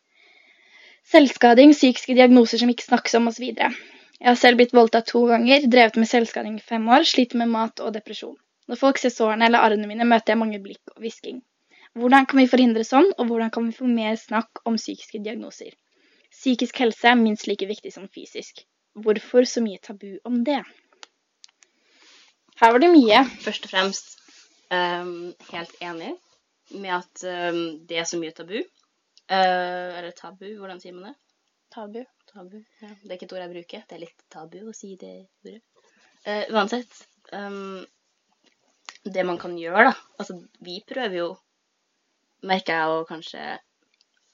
selvskading, 1.12 1.74
psykiske 1.76 2.16
diagnoser 2.16 2.62
som 2.62 2.70
ikke 2.72 2.86
snakkes 2.86 3.18
om 3.20 3.28
osv. 3.28 3.44
Jeg 3.52 4.30
har 4.30 4.38
selv 4.40 4.56
blitt 4.60 4.72
voldtatt 4.72 5.10
to 5.10 5.26
ganger, 5.28 5.66
drevet 5.68 5.98
med 6.00 6.08
selvskading 6.08 6.56
i 6.56 6.64
fem 6.64 6.88
år, 6.88 7.04
sliter 7.08 7.40
med 7.42 7.52
mat 7.52 7.82
og 7.84 7.92
depresjon. 7.96 8.36
Når 8.68 8.80
folk 8.80 9.00
ser 9.00 9.12
sårene 9.12 9.44
eller 9.50 9.60
arrene 9.66 9.88
mine, 9.90 10.06
møter 10.08 10.32
jeg 10.32 10.40
mange 10.40 10.60
blikk 10.64 10.94
og 10.94 11.04
hvisking. 11.04 11.42
Hvordan 11.94 12.24
kan 12.30 12.40
vi 12.40 12.48
forhindre 12.50 12.84
sånn, 12.88 13.10
og 13.18 13.28
hvordan 13.28 13.52
kan 13.52 13.68
vi 13.68 13.76
få 13.76 13.86
mer 13.90 14.16
snakk 14.18 14.64
om 14.64 14.80
psykiske 14.80 15.20
diagnoser? 15.26 15.76
Psykisk 16.32 16.80
helse 16.80 17.12
er 17.12 17.20
minst 17.20 17.46
like 17.50 17.68
viktig 17.68 17.92
som 17.92 18.08
fysisk. 18.08 18.64
Hvorfor 19.04 19.44
så 19.50 19.60
mye 19.62 19.82
tabu 19.84 20.16
om 20.24 20.40
det? 20.48 20.62
Her 22.60 22.74
var 22.74 22.82
det 22.82 22.92
mye. 22.92 23.22
Først 23.44 23.66
og 23.66 23.72
fremst 23.72 24.14
um, 24.70 25.32
helt 25.50 25.74
enig 25.82 26.12
med 26.74 26.92
at 26.96 27.24
um, 27.52 27.62
det 27.88 27.98
er 28.00 28.08
så 28.08 28.20
mye 28.20 28.34
tabu. 28.36 28.60
Uh, 29.30 29.90
eller 29.98 30.12
tabu, 30.16 30.46
hvordan 30.60 30.80
sier 30.82 30.94
man 30.96 31.10
det? 31.10 31.16
Tabu. 31.74 32.00
Tabu. 32.30 32.60
Ja. 32.82 32.92
Det 33.02 33.10
er 33.10 33.18
ikke 33.18 33.28
et 33.30 33.36
ord 33.36 33.44
jeg 33.44 33.54
bruker. 33.56 33.84
Det 33.88 33.98
er 33.98 34.04
litt 34.04 34.24
tabu 34.32 34.60
å 34.68 34.76
si 34.76 34.94
det 35.00 35.16
ordet. 35.44 35.60
Uh, 36.24 36.44
uansett. 36.54 37.02
um, 37.32 37.84
det 39.04 39.24
man 39.26 39.38
kan 39.38 39.56
gjøre, 39.58 39.90
da. 39.90 39.94
Altså, 40.18 40.38
vi 40.64 40.78
prøver 40.88 41.18
jo, 41.18 41.28
merker 42.48 42.78
jeg, 42.78 42.92
å 42.92 43.08
kanskje 43.08 43.42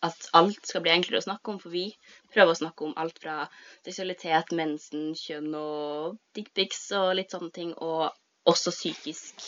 at 0.06 0.28
alt 0.36 0.66
skal 0.66 0.82
bli 0.84 0.92
enklere 0.94 1.20
å 1.20 1.26
snakke 1.26 1.52
om, 1.52 1.58
for 1.60 1.72
vi 1.74 1.90
prøver 2.32 2.54
å 2.54 2.60
snakke 2.60 2.86
om 2.86 2.94
alt 3.00 3.18
fra 3.20 3.42
seksualitet, 3.84 4.54
mensen, 4.56 5.10
kjønn 5.18 5.52
og 5.58 6.16
dickpics 6.36 6.86
og 6.96 7.12
litt 7.18 7.34
sånne 7.34 7.52
ting, 7.56 7.74
og 7.76 8.08
også 8.48 8.72
psykisk 8.72 9.44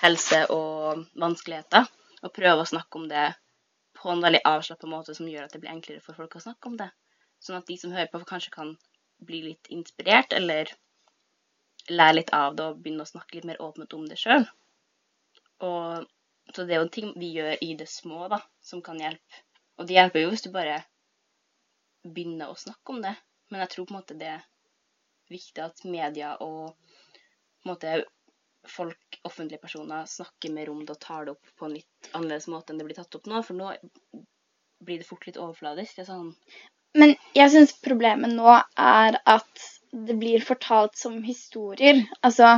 helse 0.00 0.46
og 0.54 1.04
vanskeligheter. 1.20 1.88
Og 2.24 2.32
prøve 2.32 2.64
å 2.64 2.70
snakke 2.72 2.98
om 2.98 3.04
det 3.10 3.28
på 3.96 4.10
en 4.12 4.24
veldig 4.24 4.42
avslappet 4.48 4.88
måte 4.90 5.14
som 5.16 5.28
gjør 5.28 5.46
at 5.46 5.54
det 5.54 5.60
blir 5.62 5.74
enklere 5.74 6.04
for 6.04 6.16
folk 6.16 6.38
å 6.38 6.44
snakke 6.46 6.72
om 6.72 6.80
det. 6.80 6.88
Sånn 7.44 7.58
at 7.60 7.68
de 7.68 7.76
som 7.80 7.92
hører 7.92 8.10
på, 8.12 8.24
kanskje 8.28 8.54
kan 8.54 8.74
bli 9.28 9.42
litt 9.50 9.68
inspirert, 9.72 10.32
eller 10.36 10.72
lære 11.92 12.18
litt 12.18 12.32
av 12.34 12.56
det 12.56 12.64
og 12.70 12.80
begynne 12.82 13.04
å 13.04 13.12
snakke 13.12 13.36
litt 13.36 13.48
mer 13.48 13.60
åpent 13.62 13.92
om 13.96 14.06
det 14.08 14.18
sjøl. 14.20 14.46
Så 15.60 16.64
det 16.64 16.74
er 16.74 16.80
jo 16.80 16.86
en 16.86 16.94
ting 16.96 17.12
vi 17.18 17.32
gjør 17.36 17.60
i 17.64 17.74
det 17.78 17.88
små, 17.90 18.26
da, 18.32 18.40
som 18.64 18.82
kan 18.84 19.00
hjelpe. 19.00 19.45
Og 19.76 19.88
det 19.88 19.96
hjelper 19.98 20.24
jo 20.24 20.32
hvis 20.32 20.44
du 20.46 20.50
bare 20.54 20.80
begynner 22.06 22.50
å 22.52 22.58
snakke 22.58 22.94
om 22.94 23.00
det. 23.04 23.14
Men 23.50 23.62
jeg 23.62 23.72
tror 23.72 23.88
på 23.88 23.94
en 23.94 24.00
måte 24.00 24.18
det 24.18 24.30
er 24.36 24.44
viktig 25.32 25.62
at 25.62 25.82
media 25.88 26.34
og 26.44 26.74
på 26.76 27.66
en 27.66 27.72
måte 27.72 27.96
folk, 28.66 29.18
offentlige 29.22 29.62
personer, 29.62 30.06
snakker 30.10 30.54
mer 30.54 30.70
om 30.70 30.84
det 30.84 30.96
og 30.96 31.02
tar 31.02 31.26
det 31.26 31.36
opp 31.36 31.52
på 31.58 31.66
en 31.66 31.76
litt 31.76 32.08
annerledes 32.12 32.48
måte 32.50 32.72
enn 32.72 32.80
det 32.80 32.86
blir 32.88 32.98
tatt 32.98 33.18
opp 33.18 33.28
nå. 33.30 33.42
For 33.46 33.58
nå 33.58 33.72
blir 34.86 35.02
det 35.02 35.08
fort 35.08 35.26
litt 35.28 35.38
overfladisk. 35.40 35.96
Det 35.96 36.06
er 36.06 36.10
sånn 36.10 36.32
Men 36.96 37.14
jeg 37.36 37.52
syns 37.52 37.76
problemet 37.84 38.32
nå 38.32 38.48
er 38.54 39.20
at 39.28 39.66
det 39.92 40.16
blir 40.18 40.44
fortalt 40.44 40.96
som 40.98 41.20
historier. 41.24 42.02
Altså 42.22 42.56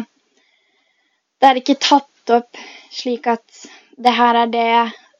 Det 1.38 1.50
er 1.50 1.60
ikke 1.60 1.78
tatt 1.82 2.34
opp 2.34 2.62
slik 2.92 3.28
at 3.30 3.66
det 3.98 4.14
her 4.14 4.42
er 4.44 4.50
det 4.52 4.70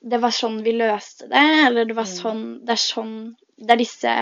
Det 0.09 0.19
var 0.23 0.31
sånn 0.35 0.61
vi 0.65 0.73
løste 0.79 1.29
det, 1.29 1.45
eller 1.67 1.85
det 1.89 1.95
var 1.97 2.07
Mm. 2.09 2.17
sånn 2.23 2.43
Det 2.65 2.75
er 2.77 2.83
sånn 2.83 3.15
Det 3.59 3.71
er 3.75 3.77
disse 3.81 4.13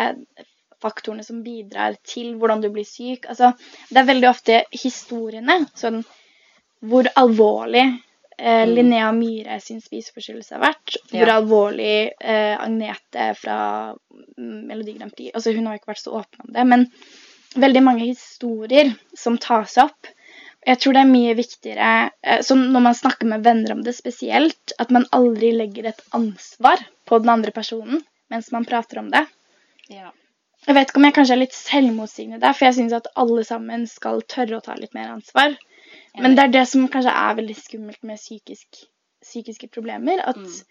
faktorene 0.83 1.25
som 1.25 1.43
bidrar 1.45 1.97
til 2.05 2.35
hvordan 2.37 2.61
du 2.63 2.69
blir 2.71 2.85
syk. 2.85 3.27
Altså, 3.29 3.53
det 3.91 3.97
er 4.01 4.09
veldig 4.09 4.29
ofte 4.29 4.63
historiene. 4.73 5.67
Sånn 5.77 6.03
hvor 6.85 7.09
alvorlig 7.17 7.85
eh, 8.39 8.67
Mm. 8.67 8.75
Linnea 8.75 9.13
Myhre 9.17 9.61
sin 9.65 9.81
spiseforstyrrelse 9.81 10.53
har 10.59 10.61
vært. 10.67 10.97
Hvor 11.11 11.27
Ja. 11.27 11.37
alvorlig 11.41 12.11
eh, 12.21 12.57
Agnete 12.61 13.31
fra 13.37 13.95
mm, 14.39 14.67
Melodi 14.69 14.93
Grand 14.99 15.15
Prix 15.17 15.33
Altså, 15.35 15.55
hun 15.57 15.67
har 15.67 15.79
ikke 15.79 15.93
vært 15.95 16.03
så 16.05 16.13
åpen 16.21 16.45
om 16.45 16.53
det, 16.53 16.67
men 16.67 16.87
veldig 17.57 17.83
mange 17.83 18.05
historier 18.11 18.95
som 19.17 19.39
tas 19.39 19.79
opp. 19.79 20.07
Jeg 20.67 20.81
tror 20.83 20.97
det 20.97 21.03
er 21.05 21.11
mye 21.13 21.35
viktigere, 21.39 21.89
eh, 22.27 22.41
som 22.43 22.59
når 22.73 22.83
man 22.89 22.95
snakker 22.99 23.29
med 23.31 23.45
venner 23.47 23.73
om 23.77 23.83
det 23.87 23.95
spesielt, 23.95 24.73
at 24.83 24.91
man 24.91 25.07
aldri 25.15 25.53
legger 25.55 25.87
et 25.93 26.01
ansvar 26.17 26.83
på 27.07 27.21
den 27.23 27.31
andre 27.37 27.53
personen 27.55 28.03
mens 28.31 28.49
man 28.51 28.65
prater 28.67 28.99
om 28.99 29.11
det. 29.13 29.23
Ja. 29.89 30.11
Jeg 30.67 30.75
vet 30.75 30.89
ikke 30.91 30.99
om 30.99 31.05
jeg 31.07 31.15
kanskje 31.15 31.35
er 31.37 31.39
litt 31.45 31.55
selvmotsigende 31.55 32.41
der, 32.43 32.53
for 32.59 32.67
jeg 32.67 32.75
syns 32.81 32.93
at 32.97 33.07
alle 33.15 33.45
sammen 33.47 33.85
skal 33.87 34.23
tørre 34.27 34.59
å 34.59 34.65
ta 34.67 34.75
litt 34.75 34.95
mer 34.99 35.13
ansvar. 35.15 35.55
Men 36.19 36.35
det 36.35 36.43
er 36.49 36.55
det 36.57 36.65
som 36.67 36.89
kanskje 36.91 37.13
er 37.15 37.37
veldig 37.39 37.55
skummelt 37.61 38.03
med 38.03 38.19
psykisk, 38.19 38.81
psykiske 39.23 39.69
problemer. 39.71 40.19
At, 40.27 40.37
Mm. 40.37 40.65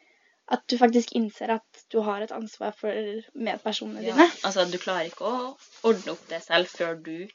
at 0.51 0.67
du 0.67 0.75
faktisk 0.77 1.13
innser 1.15 1.53
at 1.55 1.86
du 1.93 2.01
har 2.01 2.21
et 2.21 2.31
ansvar 2.36 2.73
for 2.75 2.91
medpersonene 3.34 4.03
Ja, 4.03 4.12
dine. 4.17 4.27
altså, 4.43 4.65
du 4.69 4.77
klarer 4.77 5.05
ikke 5.08 5.23
å 5.31 5.55
ordne 5.88 6.12
opp 6.12 6.27
det 6.27 6.41
selv 6.43 6.67
før 6.67 6.99
du 7.01 7.27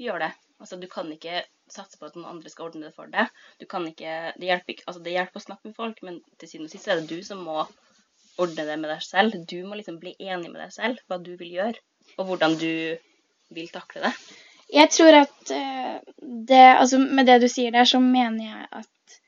gjør 0.00 0.18
det. 0.24 0.32
Altså, 0.60 0.80
du 0.80 0.86
kan 0.88 1.12
ikke 1.12 1.42
satse 1.72 1.98
på 1.98 2.08
at 2.08 2.16
noen 2.16 2.36
andre 2.36 2.52
skal 2.52 2.70
ordne 2.70 2.88
det 2.88 2.94
for 2.96 3.10
deg. 3.10 3.32
Du 3.60 3.66
kan 3.70 3.86
ikke, 3.88 4.32
det, 4.36 4.48
hjelper 4.48 4.74
ikke 4.74 4.86
altså, 4.86 5.02
det 5.04 5.16
hjelper 5.16 5.42
å 5.42 5.46
snakke 5.46 5.70
med 5.70 5.76
folk, 5.78 6.00
men 6.06 6.20
til 6.40 6.50
syvende 6.50 6.70
og 6.70 6.76
sist 6.76 6.88
er 6.88 7.00
det 7.00 7.10
du 7.10 7.26
som 7.26 7.42
må 7.46 7.64
ordne 8.42 8.66
det 8.68 8.78
med 8.80 8.92
deg 8.92 9.04
selv. 9.04 9.36
Du 9.48 9.58
må 9.66 9.78
liksom 9.78 10.00
bli 10.02 10.14
enig 10.18 10.50
med 10.50 10.60
deg 10.62 10.74
selv 10.74 11.00
hva 11.08 11.18
du 11.22 11.34
vil 11.40 11.54
gjøre, 11.56 11.80
og 12.16 12.30
hvordan 12.30 12.58
du 12.60 12.72
vil 13.56 13.72
takle 13.72 14.06
det. 14.06 14.12
Jeg 14.74 14.90
tror 14.90 15.14
at 15.22 15.50
eh, 15.54 15.98
det 16.22 16.62
Altså, 16.74 16.98
med 16.98 17.28
det 17.28 17.40
du 17.44 17.48
sier 17.50 17.70
der, 17.74 17.86
så 17.86 18.00
mener 18.02 18.48
jeg 18.48 18.64
at 18.82 19.18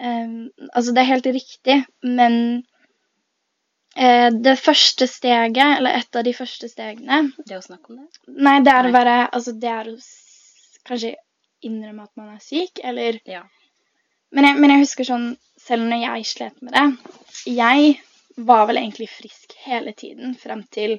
um, 0.00 0.48
Altså, 0.70 0.94
det 0.94 1.02
er 1.02 1.10
helt 1.10 1.28
riktig, 1.36 1.76
men 2.00 2.38
eh, 3.96 4.30
det 4.32 4.56
første 4.58 5.06
steget, 5.10 5.76
eller 5.76 6.00
et 6.00 6.16
av 6.16 6.24
de 6.24 6.32
første 6.36 6.70
stegene 6.72 7.26
Det 7.44 7.58
å 7.58 7.64
snakke 7.64 7.92
om 7.92 8.00
det. 8.00 8.08
Nei, 8.40 8.56
det 8.64 8.72
er 8.72 8.88
å 8.88 8.94
være 8.96 9.18
Altså, 9.26 9.52
det 9.52 9.72
er 9.74 9.92
å 9.92 9.98
kanskje 10.88 11.14
innrømme 11.66 12.06
at 12.06 12.12
man 12.20 12.34
er 12.34 12.42
syk, 12.44 12.80
eller 12.84 13.20
Ja. 13.26 13.42
men 14.32 14.44
jeg, 14.48 14.60
men 14.60 14.70
jeg 14.74 14.84
husker 14.86 15.08
sånn 15.08 15.26
Selv 15.64 15.86
når 15.88 16.02
jeg 16.02 16.26
slet 16.28 16.62
med 16.62 16.74
det 16.76 17.52
Jeg 17.56 17.98
var 18.36 18.66
vel 18.68 18.80
egentlig 18.82 19.08
frisk 19.08 19.54
hele 19.64 19.94
tiden 19.96 20.34
frem 20.36 20.64
til 20.74 20.98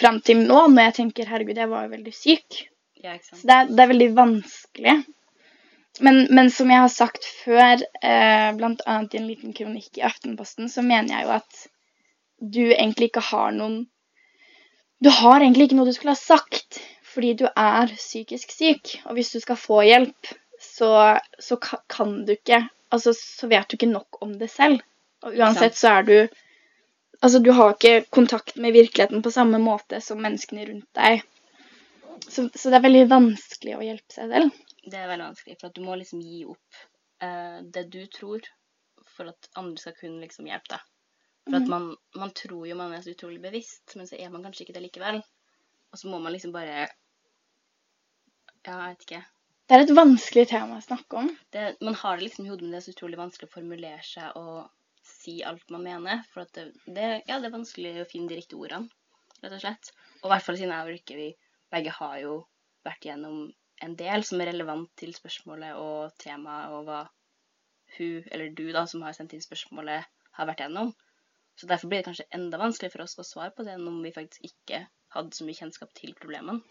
Frem 0.00 0.20
til 0.24 0.40
nå, 0.48 0.66
når 0.72 0.88
jeg 0.88 0.94
tenker 0.96 1.28
herregud, 1.28 1.58
jeg 1.60 1.68
var 1.68 1.84
jo 1.84 1.90
veldig 1.92 2.12
syk. 2.16 2.62
Ja, 3.02 3.18
Så 3.20 3.42
det 3.44 3.56
er, 3.58 3.66
det 3.68 3.82
er 3.82 3.90
veldig 3.90 4.06
vanskelig. 4.16 4.94
Men, 6.00 6.22
men 6.32 6.48
som 6.50 6.70
jeg 6.72 6.80
har 6.80 6.88
sagt 6.88 7.26
før, 7.42 7.82
eh, 8.00 8.48
bl.a. 8.56 8.94
i 9.02 9.18
en 9.20 9.26
liten 9.28 9.52
kronikk 9.52 9.98
i 10.00 10.04
Aftenposten, 10.08 10.70
så 10.72 10.84
mener 10.86 11.12
jeg 11.12 11.26
jo 11.26 11.34
at 11.36 11.60
du 12.40 12.62
egentlig 12.72 13.10
ikke 13.10 13.26
har 13.28 13.52
noen 13.54 13.82
Du 15.02 15.10
har 15.10 15.42
egentlig 15.42 15.68
ikke 15.68 15.76
noe 15.80 15.90
du 15.90 15.94
skulle 15.94 16.14
ha 16.14 16.18
sagt, 16.18 16.80
fordi 17.12 17.32
du 17.42 17.46
er 17.48 17.92
psykisk 17.96 18.54
syk. 18.54 18.94
Og 19.06 19.18
hvis 19.18 19.32
du 19.34 19.40
skal 19.42 19.58
få 19.60 19.82
hjelp, 19.86 20.32
så, 20.62 21.18
så 21.38 21.58
kan 21.60 22.22
du 22.26 22.36
ikke 22.36 22.66
Altså, 22.92 23.14
så 23.16 23.48
vet 23.48 23.70
du 23.70 23.78
ikke 23.78 23.88
nok 23.88 24.18
om 24.20 24.34
det 24.36 24.50
selv. 24.52 24.82
Og 25.24 25.32
uansett 25.40 25.78
så 25.80 25.94
er 25.96 26.02
du 26.04 26.16
Altså, 27.22 27.38
du 27.38 27.52
har 27.56 27.72
ikke 27.72 28.02
kontakt 28.12 28.56
med 28.60 28.74
virkeligheten 28.74 29.22
på 29.24 29.30
samme 29.32 29.60
måte 29.62 30.00
som 30.04 30.20
menneskene 30.20 30.66
rundt 30.68 30.88
deg. 30.98 31.22
Så, 32.26 32.48
så 32.54 32.68
det 32.68 32.78
er 32.78 32.84
veldig 32.84 33.04
vanskelig 33.12 33.76
å 33.78 33.84
hjelpe 33.86 34.12
seg 34.12 34.32
selv. 34.34 34.56
Det 34.82 34.98
er 34.98 35.06
veldig 35.08 35.28
vanskelig, 35.28 35.56
for 35.60 35.70
at 35.70 35.76
du 35.78 35.84
må 35.86 35.94
liksom 36.00 36.20
gi 36.20 36.42
opp 36.50 36.80
uh, 37.22 37.60
det 37.62 37.84
du 37.94 38.00
tror, 38.10 38.44
for 39.14 39.30
at 39.30 39.48
andre 39.60 39.78
skal 39.78 39.94
kunne 40.00 40.20
liksom 40.24 40.50
hjelpe 40.50 40.74
deg. 40.74 40.88
For 41.46 41.58
at 41.58 41.62
Mhm. 41.62 41.70
man, 41.70 41.86
man 42.18 42.34
tror 42.42 42.66
jo 42.66 42.76
man 42.78 42.92
er 42.94 43.06
så 43.06 43.14
utrolig 43.14 43.40
bevisst, 43.42 43.94
men 43.96 44.10
så 44.10 44.18
er 44.18 44.34
man 44.34 44.42
kanskje 44.42 44.66
ikke 44.66 44.76
det 44.76 44.84
likevel. 44.88 45.22
Og 45.92 45.98
så 45.98 46.10
må 46.10 46.18
man 46.18 46.34
liksom 46.34 46.52
bare 46.54 46.88
Ja, 48.66 48.74
jeg 48.76 48.94
vet 48.94 49.06
ikke. 49.06 49.22
Det 49.68 49.76
er 49.76 49.84
et 49.84 49.94
vanskelig 49.96 50.42
tema 50.50 50.76
å 50.78 50.84
snakke 50.84 51.18
om. 51.18 51.28
Det, 51.54 51.62
man 51.82 51.96
har 51.98 52.18
det 52.18 52.26
liksom 52.26 52.46
i 52.46 52.50
hodet, 52.50 52.66
men 52.66 52.74
det 52.74 52.80
er 52.82 52.84
så 52.86 52.94
utrolig 52.94 53.18
vanskelig 53.18 53.48
å 53.48 53.54
formulere 53.54 54.02
seg 54.06 54.36
og 54.38 55.06
si 55.06 55.38
alt 55.48 55.72
man 55.74 55.86
mener. 55.86 56.22
For 56.32 56.46
det, 56.54 56.68
det, 56.86 57.08
ja, 57.28 57.38
det 57.38 57.48
er 57.48 57.54
vanskelig 57.56 57.94
å 58.02 58.08
finne 58.10 58.30
de 58.30 58.38
riktige 58.38 58.60
ordene, 58.62 58.90
rett 59.42 59.56
og 59.56 59.62
slett. 59.64 59.90
Og 60.20 60.28
i 60.28 60.32
hvert 60.34 60.46
fall 60.46 60.58
siden 60.60 60.74
jeg 60.74 60.86
og 60.86 60.92
Rikke, 60.92 61.18
vi 61.18 61.28
begge 61.74 61.94
har 61.96 62.18
jo 62.22 62.36
vært 62.86 63.08
gjennom 63.08 63.40
en 63.82 63.96
del 63.98 64.26
som 64.26 64.42
er 64.42 64.52
relevant 64.52 64.90
til 65.00 65.14
spørsmålet 65.16 65.78
og 65.78 66.12
temaet, 66.22 66.76
og 66.76 66.86
hva 66.86 67.00
hun, 67.96 68.28
eller 68.30 68.52
du 68.56 68.68
da, 68.74 68.84
som 68.88 69.02
har 69.06 69.16
sendt 69.16 69.34
inn 69.34 69.42
spørsmålet, 69.42 70.06
har 70.38 70.48
vært 70.48 70.62
gjennom. 70.64 70.92
Så 71.58 71.68
derfor 71.68 71.90
blir 71.90 72.00
det 72.00 72.08
kanskje 72.10 72.30
enda 72.36 72.60
vanskeligere 72.60 72.94
for 72.94 73.04
oss 73.04 73.18
å 73.20 73.26
svare 73.26 73.52
på 73.56 73.66
det 73.66 73.74
enn 73.76 73.88
om 73.90 73.98
vi 74.04 74.14
faktisk 74.14 74.46
ikke 74.48 74.84
hadde 75.16 75.36
så 75.36 75.44
mye 75.48 75.58
kjennskap 75.58 75.90
til 75.98 76.14
problemene. 76.16 76.62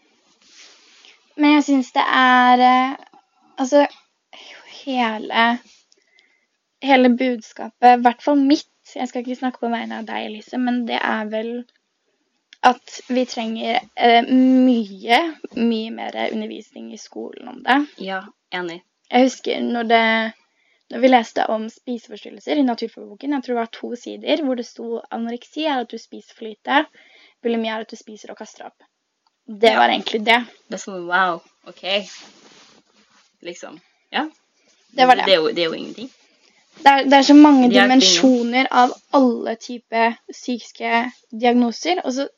Men 1.36 1.56
jeg 1.56 1.64
syns 1.68 1.92
det 1.96 2.04
er 2.04 2.64
eh, 2.66 2.96
Altså, 3.60 3.86
hele 4.82 5.46
Hele 6.82 7.12
budskapet, 7.14 7.98
i 7.98 8.02
hvert 8.02 8.22
fall 8.24 8.40
mitt 8.40 8.96
Jeg 8.96 9.08
skal 9.08 9.22
ikke 9.22 9.38
snakke 9.38 9.62
på 9.62 9.70
vegne 9.70 10.00
av 10.00 10.08
deg, 10.08 10.26
Elise, 10.26 10.58
men 10.58 10.82
det 10.88 10.98
er 10.98 11.28
vel 11.30 11.52
at 12.66 13.00
vi 13.10 13.24
trenger 13.26 13.80
eh, 13.96 14.26
mye, 14.28 15.18
mye 15.58 15.90
mer 15.94 16.18
undervisning 16.28 16.92
i 16.94 16.98
skolen 17.00 17.48
om 17.50 17.62
det. 17.66 17.78
Ja, 17.98 18.20
enig. 18.54 18.82
Jeg 19.10 19.26
husker 19.26 19.64
når, 19.64 19.88
det, 19.90 20.04
når 20.94 21.02
vi 21.02 21.10
leste 21.10 21.46
om 21.50 21.66
spiseforstyrrelser 21.72 22.60
i 22.60 22.66
naturfagboken, 22.66 23.34
jeg 23.34 23.44
tror 23.46 23.54
det 23.54 23.60
var 23.60 23.72
to 23.78 23.90
sider, 23.98 24.44
hvor 24.46 24.60
det 24.60 24.68
sto 24.68 25.00
anoreksi 25.10 25.66
er 25.66 25.82
at 25.82 25.90
du 25.90 25.98
spiser 25.98 26.38
for 26.38 26.46
lite, 26.50 26.84
bulimi 27.42 27.70
er 27.72 27.82
at 27.82 27.90
du 27.90 27.98
spiser 27.98 28.34
og 28.34 28.38
kaster 28.42 28.68
opp. 28.70 28.86
Det 29.46 29.76
var 29.76 29.88
egentlig 29.88 30.22
det. 30.24 30.38
Det 30.68 30.78
er 30.78 30.82
sånn 30.82 31.06
wow, 31.08 31.40
OK. 31.68 31.84
Liksom. 33.42 33.80
Ja. 34.14 34.28
Det 34.92 35.06
var 35.06 35.18
det. 35.18 35.26
Det 35.26 35.34
er 35.34 35.40
jo, 35.40 35.48
det 35.50 35.64
er 35.64 35.70
jo 35.70 35.78
ingenting. 35.78 36.10
Det 36.82 36.92
er, 36.92 37.04
det 37.04 37.18
er 37.18 37.26
så 37.26 37.34
mange 37.36 37.66
er 37.66 37.74
dimensjoner 37.74 38.68
av 38.70 38.94
alle 39.16 39.56
typer 39.60 40.14
psykiske 40.32 41.02
diagnoser. 41.30 42.00
Og 42.04 42.14
så 42.16 42.28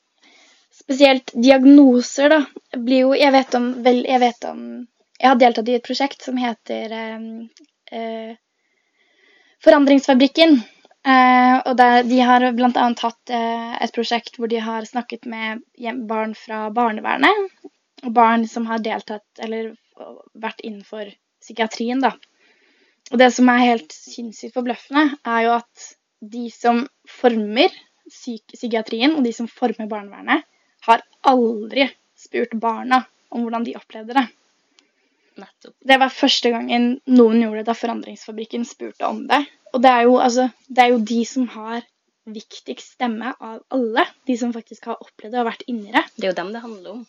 spesielt 0.75 1.33
diagnoser, 1.35 2.35
da, 2.35 2.41
blir 2.77 3.07
jo 3.07 3.15
Jeg 3.15 3.33
vet 3.33 3.55
om 3.55 3.69
vel, 3.85 4.03
Jeg 4.09 4.21
vet 4.21 4.49
om 4.51 4.63
Jeg 5.21 5.29
har 5.29 5.39
deltatt 5.41 5.71
i 5.71 5.77
et 5.79 5.87
prosjekt 5.87 6.25
som 6.27 6.41
heter 6.41 6.93
eh, 6.93 7.29
eh, 7.95 8.35
Forandringsfabrikken. 9.65 10.59
Eh, 11.05 11.57
og 11.69 11.77
det, 11.77 11.89
de 12.09 12.21
har 12.25 12.45
bl.a. 12.57 12.85
hatt 12.89 13.33
eh, 13.33 13.73
et 13.85 13.93
prosjekt 13.93 14.39
hvor 14.39 14.49
de 14.49 14.61
har 14.65 14.87
snakket 14.89 15.29
med 15.29 15.65
barn 16.09 16.33
fra 16.39 16.69
barnevernet. 16.75 17.51
Og 18.05 18.13
barn 18.13 18.47
som 18.49 18.69
har 18.69 18.85
deltatt 18.85 19.45
eller 19.45 19.75
vært 20.35 20.63
innenfor 20.65 21.11
psykiatrien, 21.45 22.01
da. 22.05 22.15
Og 23.13 23.21
det 23.21 23.31
som 23.37 23.49
er 23.53 23.67
helt 23.69 23.93
sinnssykt 23.93 24.57
forbløffende, 24.57 25.19
er 25.29 25.45
jo 25.47 25.57
at 25.59 25.89
de 26.25 26.47
som 26.53 26.85
former 27.09 27.73
psyk 28.09 28.57
psykiatrien, 28.57 29.17
og 29.17 29.25
de 29.25 29.33
som 29.37 29.49
former 29.49 29.89
barnevernet, 29.89 30.45
har 30.89 31.05
aldri 31.29 31.87
spurt 32.17 32.57
barna 32.61 33.03
om 33.33 33.45
hvordan 33.45 33.65
de 33.67 33.77
opplevde 33.77 34.17
det. 34.17 34.25
Nettopp. 35.41 35.75
Det 35.81 35.99
var 35.99 36.13
første 36.15 36.53
gangen 36.55 36.91
noen 37.11 37.41
gjorde 37.43 37.63
det 37.63 37.69
da 37.69 37.77
Forandringsfabrikken 37.77 38.67
spurte 38.69 39.09
om 39.09 39.25
det. 39.29 39.41
Og 39.75 39.83
det 39.83 39.91
er 39.91 40.07
jo, 40.07 40.19
altså, 40.23 40.49
det 40.71 40.85
er 40.85 40.93
jo 40.93 41.03
de 41.03 41.25
som 41.27 41.49
har 41.51 41.83
viktigst 42.25 42.95
stemme 42.95 43.35
av 43.35 43.59
alle. 43.75 44.07
De 44.27 44.37
som 44.39 44.53
faktisk 44.55 44.87
har 44.91 45.03
opplevd 45.03 45.35
det 45.35 45.43
og 45.43 45.51
vært 45.51 45.67
inni 45.69 45.91
det. 45.93 46.05
Det 46.17 46.29
er 46.29 46.33
jo 46.33 46.39
dem 46.39 46.55
det 46.55 46.63
handler 46.63 46.95
om. 46.95 47.03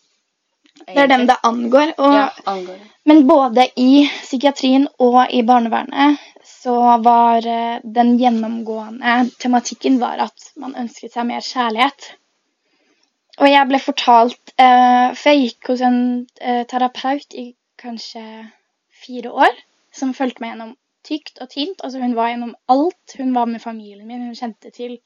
Det 0.81 0.97
er 0.99 1.07
dem 1.07 1.23
det 1.29 1.37
angår. 1.47 1.93
Og, 1.97 2.13
Ja, 2.17 2.25
angår. 2.51 2.79
Men 3.07 3.27
både 3.27 3.67
i 3.79 4.07
psykiatrien 4.23 4.89
og 4.99 5.21
i 5.31 5.41
barnevernet 5.47 6.19
så 6.45 6.75
var 7.05 7.45
eh, 7.47 7.79
den 7.83 8.15
gjennomgående 8.19 9.29
tematikken 9.39 9.99
var 10.01 10.19
at 10.25 10.49
man 10.59 10.75
ønsket 10.75 11.13
seg 11.13 11.27
mer 11.29 11.45
kjærlighet. 11.45 12.09
Og 13.39 13.49
jeg 13.51 13.67
ble 13.67 13.79
fortalt 13.83 14.53
eh, 14.55 15.11
For 15.15 15.31
jeg 15.31 15.41
gikk 15.43 15.71
hos 15.73 15.83
en 15.83 15.99
eh, 16.41 16.63
terapeut 16.67 17.35
i 17.35 17.49
kanskje 17.79 18.23
fire 19.05 19.31
år, 19.31 19.63
som 19.93 20.15
fulgte 20.15 20.43
meg 20.43 20.53
gjennom 20.53 20.75
tykt 21.05 21.41
og 21.43 21.49
tynt. 21.53 21.81
Altså 21.83 22.01
hun 22.01 22.15
var 22.17 22.31
gjennom 22.31 22.55
alt. 22.71 23.17
Hun 23.17 23.33
var 23.35 23.49
med 23.49 23.63
familien 23.63 24.07
min, 24.07 24.25
hun 24.27 24.37
kjente 24.37 24.73
til 24.75 24.97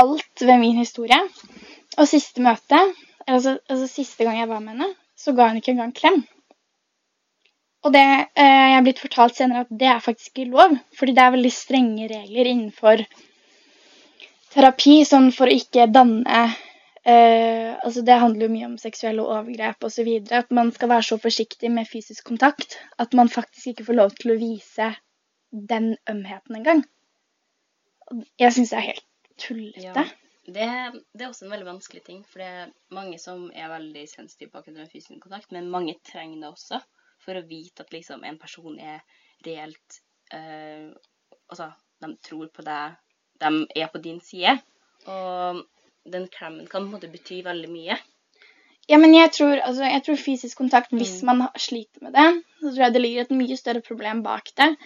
alt 0.00 0.44
ved 0.46 0.58
min 0.62 0.78
historie. 0.80 1.20
Og 1.98 2.08
siste 2.08 2.42
møte, 2.42 2.80
altså, 3.26 3.58
altså 3.68 3.88
siste 3.90 4.24
gang 4.24 4.38
jeg 4.38 4.48
var 4.48 4.62
med 4.64 4.76
henne, 4.76 4.92
så 5.18 5.34
ga 5.36 5.48
hun 5.50 5.58
ikke 5.60 5.74
engang 5.74 5.94
klem. 5.96 6.22
Og 7.84 7.94
det 7.94 8.04
eh, 8.04 8.44
jeg 8.44 8.76
er 8.76 8.84
blitt 8.84 9.00
fortalt 9.00 9.36
senere 9.36 9.64
at 9.64 9.72
det 9.82 9.88
er 9.88 10.02
faktisk 10.04 10.32
ikke 10.34 10.52
lov, 10.52 10.76
fordi 10.96 11.14
det 11.16 11.22
er 11.24 11.36
veldig 11.36 11.52
strenge 11.52 12.08
regler 12.10 12.50
innenfor 12.50 13.04
terapi, 14.52 15.00
sånn 15.08 15.30
for 15.32 15.48
å 15.48 15.56
ikke 15.56 15.88
danne 15.92 16.42
eh, 17.04 17.76
Altså 17.80 18.02
det 18.04 18.18
handler 18.20 18.46
jo 18.46 18.52
mye 18.52 18.68
om 18.68 18.78
seksuelle 18.78 19.24
overgrep 19.24 19.84
osv. 19.88 20.08
At 20.36 20.50
man 20.52 20.72
skal 20.72 20.92
være 20.92 21.06
så 21.10 21.18
forsiktig 21.18 21.70
med 21.72 21.88
fysisk 21.88 22.26
kontakt 22.28 22.78
at 22.98 23.14
man 23.16 23.28
faktisk 23.28 23.72
ikke 23.72 23.86
får 23.88 23.98
lov 23.98 24.16
til 24.18 24.34
å 24.34 24.40
vise 24.40 24.90
den 25.50 25.94
ømheten 26.10 26.60
engang. 26.60 26.84
Jeg 28.38 28.52
syns 28.52 28.72
det 28.72 28.78
er 28.78 28.88
helt 28.90 29.06
tullete. 29.40 29.80
Ja. 29.86 30.04
Det, 30.50 30.66
det 31.14 31.24
er 31.24 31.28
også 31.28 31.46
en 31.46 31.52
veldig 31.52 31.68
vanskelig 31.68 32.02
ting, 32.02 32.22
for 32.26 32.42
det 32.42 32.48
er 32.48 32.70
mange 32.96 33.18
som 33.22 33.50
er 33.54 33.70
veldig 33.70 34.06
sensitive 34.10 34.50
på 34.50 34.62
akkurat 34.62 34.90
fysisk 34.90 35.20
kontakt, 35.22 35.52
men 35.54 35.70
mange 35.70 35.94
trenger 36.06 36.40
det 36.40 36.48
også 36.50 36.80
for 37.20 37.36
å 37.36 37.44
vite 37.46 37.84
at 37.84 37.92
liksom 37.94 38.24
en 38.26 38.38
person 38.40 38.78
er 38.80 39.04
reelt 39.46 40.02
eh, 40.34 40.90
Altså, 41.50 41.66
de 41.98 42.08
tror 42.22 42.46
på 42.54 42.62
deg, 42.62 42.92
de 43.42 43.48
er 43.82 43.88
på 43.90 43.98
din 43.98 44.20
side. 44.22 44.52
Og 45.10 45.64
den 46.08 46.28
klemmen 46.28 46.66
kan 46.66 46.82
på 46.86 46.86
en 46.88 46.92
måte 47.00 47.10
bety 47.12 47.42
veldig 47.44 47.68
mye. 47.70 47.98
Ja, 48.88 48.98
men 48.98 49.12
jeg 49.14 49.30
tror, 49.32 49.60
altså, 49.62 49.84
jeg 49.86 50.02
tror 50.04 50.16
fysisk 50.18 50.56
kontakt, 50.58 50.90
hvis 50.90 51.22
Mm. 51.22 51.26
man 51.26 51.48
sliter 51.56 52.02
med 52.02 52.12
det, 52.12 52.42
så 52.60 52.72
tror 52.74 52.84
jeg 52.84 52.92
det 52.92 53.02
ligger 53.02 53.20
et 53.22 53.30
mye 53.30 53.56
større 53.56 53.80
problem 53.82 54.22
bak 54.22 54.50
det. 54.56 54.76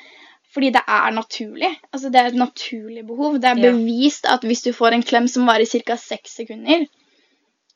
Fordi 0.55 0.71
det 0.71 0.83
er 0.87 1.11
naturlig. 1.11 1.71
Altså, 1.93 2.11
det 2.13 2.21
er 2.21 2.27
et 2.27 2.35
naturlig 2.39 3.07
behov. 3.07 3.39
Det 3.41 3.45
er 3.51 3.57
Ja. 3.57 3.73
bevist 3.73 4.25
at 4.27 4.43
hvis 4.43 4.63
du 4.63 4.73
får 4.73 4.93
en 4.93 5.03
klem 5.03 5.27
som 5.29 5.47
varer 5.47 5.65
ca. 5.67 5.97
seks 5.97 6.31
sekunder, 6.37 6.87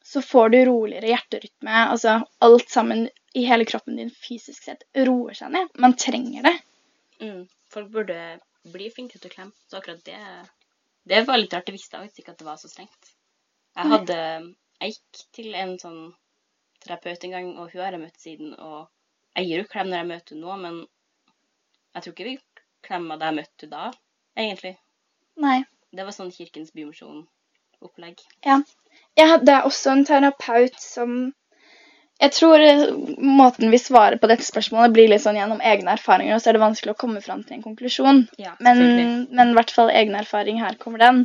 så 0.05 0.21
får 0.23 0.51
du 0.51 0.65
roligere 0.71 1.09
hjerterytme. 1.09 1.89
Altså 1.91 2.23
alt 2.41 2.69
sammen 2.71 3.09
i 3.35 3.45
hele 3.45 3.65
kroppen 3.65 3.97
din 3.97 4.11
fysisk 4.11 4.63
sett 4.63 4.85
roer 4.97 5.35
seg 5.35 5.51
ned. 5.51 5.69
Man 5.77 5.95
trenger 5.95 6.43
det. 6.43 6.61
Mm. 7.21 7.49
Folk 7.71 7.91
burde 7.91 8.39
bli 8.71 8.91
flinkere 8.91 9.21
til 9.21 9.31
å 9.31 9.35
klemme. 9.35 9.53
Så 9.71 9.77
akkurat 9.81 10.05
det 10.05 10.19
Det 11.09 11.27
var 11.27 11.39
litt 11.39 11.53
rart. 11.55 11.67
Jeg 11.67 11.73
visste 11.73 11.97
faktisk 11.97 12.19
ikke 12.19 12.31
at 12.33 12.39
det 12.39 12.45
var 12.45 12.57
så 12.57 12.69
strengt. 12.69 13.15
Jeg 13.79 13.93
hadde 13.95 14.19
Jeg 14.83 14.95
gikk 14.95 15.23
til 15.39 15.55
en 15.59 15.75
sånn 15.81 16.01
terapeut 16.83 17.25
en 17.27 17.35
gang, 17.35 17.49
og 17.59 17.73
hun 17.73 17.83
har 17.83 17.95
jeg 17.95 18.03
møtt 18.03 18.21
siden. 18.23 18.53
Og 18.59 18.87
jeg 19.39 19.49
gir 19.49 19.63
henne 19.63 19.73
klem 19.73 19.91
når 19.91 20.01
jeg 20.01 20.11
møter 20.13 20.35
henne 20.35 20.47
nå, 20.47 20.59
men 20.63 20.79
jeg 21.95 22.05
tror 22.05 22.15
ikke 22.15 22.29
vi 22.29 22.37
klemma 22.87 23.19
da 23.19 23.31
jeg 23.31 23.39
møtte 23.41 23.67
henne 23.67 23.75
da, 23.75 23.91
egentlig. 24.39 24.77
Nei. 25.43 25.59
Det 25.95 26.05
var 26.05 26.15
sånn 26.15 26.31
Kirkens 26.35 26.71
Bymisjon-opplegg. 26.77 28.23
Ja. 28.47 28.61
Jeg 29.19 29.31
hadde 29.33 29.61
også 29.67 29.95
en 29.95 30.07
terapeut 30.09 30.79
som 30.83 31.19
Jeg 32.19 32.35
tror 32.35 32.59
eh, 32.59 32.89
måten 33.23 33.71
vi 33.71 33.79
svarer 33.79 34.19
på 34.19 34.27
dette 34.27 34.43
spørsmålet, 34.43 34.91
blir 34.91 35.07
litt 35.11 35.23
sånn 35.23 35.37
gjennom 35.39 35.61
egne 35.63 35.93
erfaringer, 35.95 36.35
og 36.35 36.43
så 36.43 36.51
er 36.51 36.57
det 36.57 36.65
vanskelig 36.65 36.97
å 36.97 36.99
komme 36.99 37.21
fram 37.23 37.45
til 37.47 37.55
en 37.55 37.63
konklusjon. 37.63 38.25
Ja, 38.43 38.57
Men, 38.59 39.29
men 39.31 39.53
i 39.53 39.55
hvert 39.55 39.71
fall 39.71 39.93
egen 39.95 40.19
erfaring. 40.19 40.59
Her 40.59 40.75
kommer 40.83 40.99
den. 41.05 41.21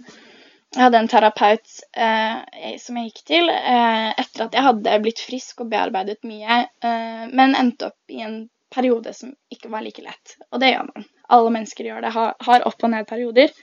Jeg 0.73 0.81
hadde 0.87 0.99
en 1.03 1.09
terapeut 1.11 1.73
eh, 1.93 2.77
som 2.81 2.97
jeg 2.97 3.11
gikk 3.11 3.21
til 3.29 3.49
eh, 3.53 4.09
etter 4.17 4.47
at 4.47 4.55
jeg 4.57 4.65
hadde 4.65 4.95
blitt 5.03 5.21
frisk 5.21 5.61
og 5.61 5.69
bearbeidet 5.69 6.23
mye, 6.25 6.63
eh, 6.81 7.25
men 7.29 7.53
endte 7.59 7.91
opp 7.91 8.13
i 8.15 8.23
en 8.25 8.39
periode 8.73 9.13
som 9.13 9.35
ikke 9.53 9.69
var 9.69 9.85
like 9.85 10.01
lett. 10.01 10.33
Og 10.49 10.63
det 10.63 10.71
gjør 10.73 10.89
man. 10.89 11.05
Alle 11.35 11.53
mennesker 11.53 11.85
gjør 11.85 12.01
det. 12.01 12.13
Har, 12.15 12.33
har 12.47 12.65
opp- 12.65 12.87
og 12.87 12.89
ned-perioder. 12.89 13.53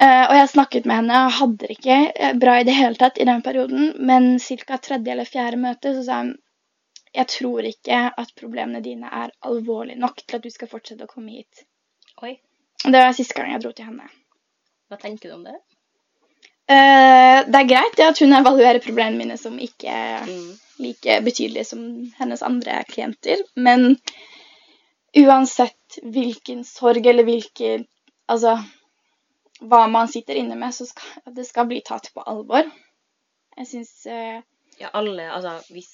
Eh, 0.00 0.24
og 0.28 0.34
jeg 0.38 0.48
snakket 0.54 0.88
med 0.88 1.02
henne 1.02 1.20
og 1.26 1.36
hadde 1.38 1.60
det 1.62 1.76
ikke 1.76 2.00
eh, 2.12 2.34
bra 2.40 2.58
i 2.60 2.64
det 2.68 2.74
hele 2.76 3.00
tatt 3.00 3.20
i 3.20 3.28
den 3.28 3.44
perioden, 3.44 3.92
men 4.08 4.34
ca. 4.40 4.80
tredje 4.88 5.12
eller 5.12 5.28
fjerde 5.28 5.60
møte 5.60 5.94
så 5.96 6.08
sa 6.08 6.18
hun 6.24 6.34
jeg 7.16 7.30
tror 7.32 7.64
ikke 7.64 8.00
at 8.20 8.34
problemene 8.36 8.82
dine 8.84 9.08
er 9.08 9.30
alvorlige 9.48 9.96
nok 9.96 10.18
til 10.20 10.36
at 10.36 10.44
du 10.44 10.50
skal 10.52 10.68
fortsette 10.68 11.06
å 11.06 11.08
komme 11.08 11.32
hit. 11.32 11.64
Oi, 12.20 12.34
Det 12.84 12.92
var 12.92 13.16
siste 13.16 13.38
gang 13.38 13.54
jeg 13.54 13.62
dro 13.64 13.72
til 13.72 13.88
henne. 13.88 14.10
hva 14.90 14.98
tenker 15.00 15.30
du 15.30 15.34
om 15.38 15.46
det? 15.48 15.56
Eh, 16.66 17.40
det 17.46 17.58
er 17.60 17.68
greit 17.70 18.00
at 18.02 18.18
hun 18.18 18.34
evaluerer 18.34 18.82
problemene 18.82 19.20
mine 19.20 19.36
som 19.38 19.58
ikke 19.58 19.96
Mm. 20.26 20.58
like 20.82 21.20
betydelige 21.22 21.64
som 21.64 22.12
hennes 22.18 22.42
andre 22.42 22.82
klienter, 22.88 23.42
men 23.54 23.98
uansett 25.16 25.98
hvilken 26.02 26.64
sorg 26.64 27.06
eller 27.06 27.24
hvilken 27.24 27.86
Altså 28.28 28.56
hva 29.60 29.86
man 29.88 30.08
sitter 30.10 30.34
inne 30.34 30.56
med, 30.58 30.74
så 30.74 30.84
skal 30.86 31.34
det 31.36 31.46
skal 31.46 31.68
bli 31.70 31.78
tatt 31.80 32.10
på 32.12 32.24
alvor. 32.26 32.66
Jeg 33.56 33.66
syns 33.70 33.92
uh, 34.10 34.42
Ja, 34.80 34.90
alle 34.92 35.30
Altså, 35.32 35.60
hvis 35.70 35.92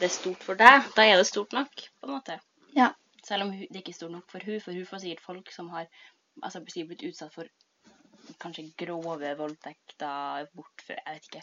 det 0.00 0.08
er 0.08 0.14
stort 0.14 0.42
for 0.42 0.56
deg, 0.56 0.88
da 0.96 1.04
er 1.04 1.20
det 1.20 1.26
stort 1.28 1.52
nok, 1.52 1.68
på 2.00 2.08
en 2.08 2.14
måte. 2.16 2.38
Ja. 2.74 2.88
Selv 3.22 3.44
om 3.44 3.52
det 3.52 3.82
ikke 3.82 3.92
er 3.92 3.98
stort 4.00 4.14
nok 4.16 4.30
for 4.32 4.40
hun, 4.40 4.60
for 4.64 4.72
hun 4.72 4.86
får 4.86 5.04
sikkert 5.04 5.20
folk 5.26 5.52
som 5.52 5.68
har 5.68 5.86
altså, 6.42 6.64
blitt 6.64 7.04
utsatt 7.04 7.34
for 7.34 7.44
kanskje 8.42 8.70
grove 8.78 9.34
voldtekter, 9.38 10.46
bortfør 10.56 10.96
Jeg 11.06 11.14
vet 11.14 11.28
ikke. 11.30 11.42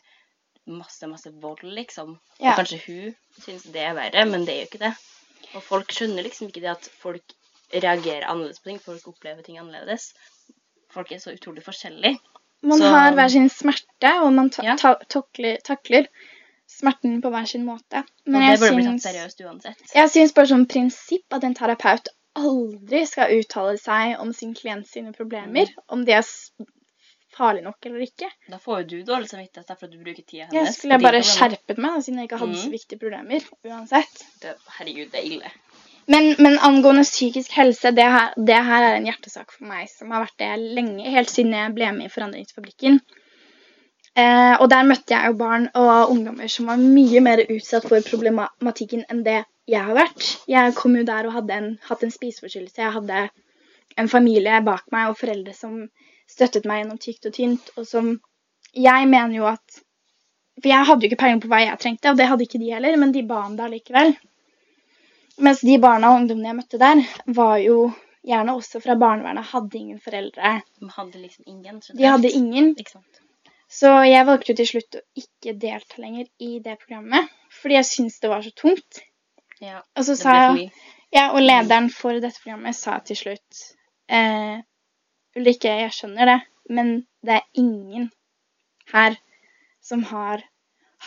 Masse, 0.68 1.08
masse 1.08 1.32
vold, 1.42 1.64
liksom. 1.64 2.18
Ja. 2.42 2.52
Og 2.52 2.58
kanskje 2.60 2.80
hun 2.86 3.16
syns 3.44 3.64
det 3.72 3.82
er 3.88 3.94
verre, 3.96 4.26
men 4.28 4.44
det 4.46 4.54
er 4.56 4.64
jo 4.66 4.70
ikke 4.72 4.82
det. 4.84 4.94
Og 5.56 5.64
folk 5.64 5.92
skjønner 5.96 6.24
liksom 6.24 6.50
ikke 6.50 6.62
det 6.66 6.74
at 6.74 6.90
folk 7.00 7.24
reagerer 7.74 8.26
annerledes 8.28 8.60
på 8.60 8.70
ting. 8.72 8.80
Folk 8.84 9.08
opplever 9.08 9.44
ting 9.46 9.60
annerledes. 9.62 10.10
Folk 10.92 11.12
er 11.12 11.20
så 11.24 11.32
utrolig 11.36 11.64
forskjellige. 11.64 12.20
man 12.64 12.78
Så- 12.80 12.90
har 12.90 13.14
hver 13.14 13.28
sin 13.30 13.50
smerte, 13.50 14.12
og 14.24 14.34
man 14.34 14.50
ta 14.50 14.64
Ja. 14.64 14.76
ta 14.76 14.96
takler, 15.10 15.58
takler 15.64 16.08
smerten 16.68 17.22
på 17.22 17.30
hver 17.30 17.46
sin 17.48 17.64
måte. 17.66 18.04
Men 18.26 18.42
og 18.44 18.50
det 18.50 18.60
burde 18.60 18.76
bli 18.76 18.84
tatt 18.84 19.02
seriøst 19.04 19.42
uansett. 19.46 19.94
jeg 19.94 20.10
syns 20.10 20.34
bare 20.34 20.48
som 20.48 20.66
prinsipp 20.66 21.32
at 21.32 21.44
en 21.44 21.54
terapeut 21.56 22.08
aldri 22.38 23.04
skal 23.10 23.34
uttale 23.40 23.78
seg 23.82 24.20
om 24.24 24.34
sin 24.34 24.54
klient 24.58 24.88
sine 24.88 25.14
problemer, 25.16 25.68
Mm. 25.68 25.84
om 25.96 26.06
det 26.06 26.16
er 26.20 26.28
farlig 27.38 27.64
nok 27.64 27.86
eller 27.86 28.02
ikke. 28.06 28.30
Da 28.50 28.58
får 28.58 28.80
jo 28.82 28.88
du 28.94 29.04
dårlig 29.12 29.30
samvittighet 29.30 29.68
derfor 29.70 29.86
at 29.86 29.92
du 29.94 30.00
bruker 30.02 30.24
tida 30.24 30.48
Jeg 30.48 30.54
Ja, 30.66 30.72
skulle 30.72 30.98
jeg 30.98 31.04
bare 31.06 31.22
skjerpet 31.22 31.78
meg, 31.78 31.92
da, 31.98 32.02
siden 32.02 32.20
jeg 32.22 32.30
ikke 32.30 32.40
hadde 32.42 32.58
så 32.58 32.68
Mm. 32.70 32.72
viktige 32.78 33.00
problemer. 33.00 33.42
uansett. 33.66 34.24
Det, 34.42 34.56
herregud, 34.80 35.12
det 35.12 35.20
er 35.22 35.28
ille. 35.32 35.52
Men, 36.08 36.36
men 36.40 36.58
angående 36.64 37.04
psykisk 37.04 37.52
helse, 37.52 37.92
det 37.92 38.04
her, 38.08 38.34
det 38.38 38.56
her 38.64 38.84
er 38.88 38.96
en 38.96 39.06
hjertesak 39.06 39.52
for 39.52 39.66
meg 39.68 39.90
som 39.90 40.10
har 40.12 40.24
vært 40.26 40.38
det 40.40 40.74
lenge, 40.78 41.04
helt 41.12 41.30
siden 41.30 41.52
jeg 41.52 41.74
ble 41.76 41.92
med 41.92 42.06
i 42.08 42.14
Forandringsfabrikken. 42.14 43.02
Eh, 44.18 44.56
og 44.58 44.70
der 44.72 44.88
møtte 44.88 45.14
jeg 45.14 45.30
jo 45.30 45.38
barn 45.38 45.68
og 45.78 46.12
ungdommer 46.14 46.50
som 46.50 46.72
var 46.72 46.82
mye 46.82 47.22
mer 47.22 47.44
utsatt 47.54 47.86
for 47.86 48.02
problematikken 48.06 49.04
enn 49.12 49.22
det 49.26 49.44
jeg 49.70 49.84
har 49.90 49.98
vært. 49.98 50.30
Jeg 50.50 50.74
kom 50.78 50.96
jo 50.98 51.04
der 51.06 51.28
og 51.28 51.36
hadde 51.36 51.54
en, 51.54 51.68
hatt 51.90 52.06
en 52.06 52.14
spiseforstyrrelse. 52.14 52.82
Jeg 52.82 52.96
hadde 52.96 53.28
en 54.02 54.10
familie 54.10 54.62
bak 54.66 54.88
meg 54.96 55.12
og 55.12 55.20
foreldre 55.20 55.54
som 55.58 55.84
støttet 56.30 56.66
meg 56.70 56.82
gjennom 56.82 57.02
tykt 57.02 57.28
og 57.30 57.36
tynt, 57.36 57.70
og 57.78 57.86
som 57.88 58.16
jeg 58.74 59.10
mener 59.10 59.38
jo 59.38 59.52
at 59.52 59.84
For 60.58 60.72
jeg 60.72 60.86
hadde 60.90 61.06
jo 61.06 61.12
ikke 61.12 61.20
peiling 61.22 61.40
på 61.44 61.50
hva 61.52 61.60
jeg 61.62 61.78
trengte, 61.78 62.10
og 62.10 62.18
det 62.18 62.26
hadde 62.26 62.46
ikke 62.48 62.58
de 62.58 62.72
heller, 62.74 62.96
men 62.98 63.12
de 63.14 63.22
ba 63.30 63.44
om 63.46 63.54
det 63.54 63.68
allikevel. 63.68 64.16
Mens 65.46 65.60
de 65.62 65.76
barna 65.78 66.10
og 66.10 66.24
ungdommene 66.24 66.50
jeg 66.50 66.58
møtte 66.58 66.80
der, 66.82 67.04
var 67.38 67.60
jo 67.62 67.76
gjerne 68.26 68.56
også 68.58 68.82
fra 68.82 68.96
barnevernet, 68.98 69.52
hadde 69.52 69.78
ingen 69.78 70.00
foreldre. 70.02 70.56
De 70.82 70.90
hadde 70.96 71.22
liksom 71.22 71.46
ingen. 71.46 71.78
De 71.94 72.10
hadde 72.10 72.34
ingen. 72.34 72.72
Ikke 72.74 72.96
sant? 72.96 73.22
Så 73.68 73.90
jeg 74.08 74.26
valgte 74.28 74.54
jo 74.54 74.58
til 74.62 74.70
slutt 74.70 74.98
å 75.00 75.04
ikke 75.20 75.54
delta 75.60 76.00
lenger 76.00 76.28
i 76.40 76.60
det 76.64 76.78
programmet, 76.80 77.28
fordi 77.60 77.76
jeg 77.76 77.90
syntes 77.90 78.22
det 78.24 78.32
var 78.32 78.46
så 78.46 78.54
tungt. 78.56 79.02
Ja, 79.60 79.82
Og 79.98 80.06
så 80.08 80.16
sa 80.16 80.36
jeg, 80.38 80.70
ja, 81.12 81.32
og 81.34 81.42
lederen 81.42 81.90
for 81.92 82.16
dette 82.16 82.40
programmet 82.40 82.78
sa 82.78 83.00
til 83.04 83.18
slutt 83.20 83.64
eh, 84.08 84.60
Ulrikke, 85.38 85.74
jeg 85.82 85.96
skjønner 85.96 86.30
det, 86.30 86.38
men 86.70 86.94
det 87.26 87.40
er 87.40 87.60
ingen 87.60 88.08
her 88.94 89.18
som 89.84 90.04
har 90.10 90.46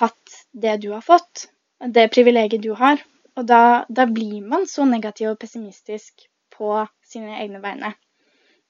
hatt 0.01 0.37
det 0.53 0.77
du 0.85 0.91
har 0.93 1.05
fått, 1.05 1.49
det 1.81 2.11
privilegiet 2.13 2.63
du 2.65 2.75
har. 2.77 3.01
Og 3.39 3.47
da, 3.49 3.87
da 3.89 4.05
blir 4.11 4.43
man 4.45 4.67
så 4.69 4.85
negativ 4.89 5.33
og 5.33 5.41
pessimistisk 5.41 6.27
på 6.53 6.75
sine 7.07 7.39
egne 7.41 7.61
vegne. 7.63 7.95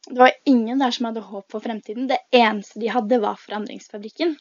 Det 0.07 0.19
var 0.19 0.33
ingen 0.45 0.79
der 0.79 0.91
som 0.91 1.09
hadde 1.09 1.21
håp 1.21 1.53
for 1.53 1.61
fremtiden. 1.61 2.09
Det 2.09 2.19
eneste 2.33 2.81
de 2.81 2.89
hadde, 2.89 3.21
var 3.21 3.41
Forandringsfabrikken. 3.41 4.37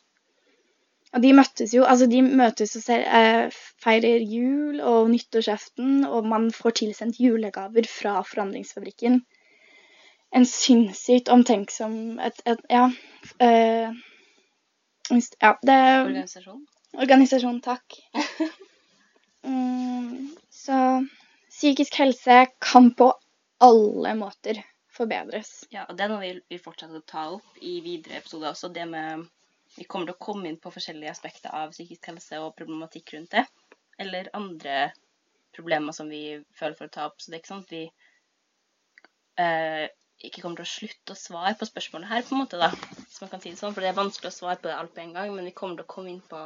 Og 1.14 1.24
de 1.24 1.32
møttes 1.34 1.74
jo 1.74 1.86
Altså, 1.90 2.06
de 2.10 2.22
møtes 2.22 2.76
og 2.78 2.84
ser, 2.86 3.04
eh, 3.20 3.58
feirer 3.84 4.22
jul 4.22 4.80
og 4.80 5.10
nyttårsaften, 5.10 6.06
og 6.06 6.28
man 6.28 6.52
får 6.54 6.78
tilsendt 6.82 7.20
julegaver 7.20 7.90
fra 7.90 8.22
Forandringsfabrikken. 8.22 9.24
En 10.32 10.46
sinnssykt 10.46 11.30
omtenksom 11.34 12.20
et, 12.20 12.42
et, 12.46 12.60
Ja. 12.70 12.90
Eh, 13.40 13.90
ja, 15.42 15.54
det 15.66 15.80
Organisasjon. 16.06 16.66
Organisasjon, 16.94 17.62
takk. 17.62 18.02
Mm, 19.40 20.36
så 20.52 21.08
psykisk 21.50 21.96
helse 21.96 22.42
kan 22.60 22.90
på 22.92 23.06
alle 23.64 24.12
måter 24.20 24.60
forbedres. 25.00 25.52
Ja, 25.74 25.86
og 25.88 25.98
det 25.98 26.06
er 26.06 26.12
noe 26.12 26.24
vi 26.24 26.32
vil 26.52 26.64
fortsette 26.64 27.00
å 27.00 27.08
ta 27.08 27.26
opp 27.36 27.60
i 27.64 27.80
videre 27.86 28.20
episoder 28.20 28.52
også. 28.52 28.72
Det 28.76 28.88
med 28.90 29.28
Vi 29.78 29.86
kommer 29.86 30.10
til 30.10 30.16
å 30.18 30.26
komme 30.26 30.50
inn 30.50 30.58
på 30.58 30.72
forskjellige 30.74 31.12
aspekter 31.14 31.54
av 31.54 31.76
psykisk 31.76 32.08
helse 32.10 32.40
og 32.42 32.56
problematikk 32.58 33.14
rundt 33.14 33.36
det. 33.36 33.44
Eller 34.02 34.32
andre 34.34 34.90
problemer 35.56 35.94
som 35.94 36.10
vi 36.10 36.40
føler 36.58 36.76
for 36.76 36.90
å 36.90 36.94
ta 36.96 37.06
opp. 37.06 37.22
Så 37.22 37.30
det 37.30 37.38
er 37.38 37.44
ikke 37.44 37.52
sånn 37.52 37.66
at 37.68 37.76
vi 37.76 37.84
eh, 39.44 39.86
ikke 40.26 40.42
kommer 40.42 40.60
til 40.60 40.68
å 40.68 40.72
slutte 40.74 41.16
å 41.16 41.20
svare 41.20 41.54
på 41.60 41.68
spørsmålet 41.70 42.10
her, 42.10 42.26
på 42.26 42.36
en 42.36 42.42
måte, 42.42 42.60
da. 42.60 42.72
Hvis 43.06 43.22
man 43.24 43.32
kan 43.32 43.44
si 43.44 43.54
det 43.54 43.62
sånn. 43.62 43.76
For 43.76 43.86
det 43.86 43.92
er 43.92 44.00
vanskelig 44.02 44.32
å 44.34 44.38
svare 44.40 44.60
på 44.60 44.72
det 44.72 44.76
alt 44.80 44.96
på 44.96 45.04
en 45.06 45.14
gang, 45.16 45.32
men 45.36 45.48
vi 45.48 45.56
kommer 45.56 45.80
til 45.80 45.88
å 45.88 45.94
komme 45.94 46.14
inn 46.16 46.24
på 46.34 46.42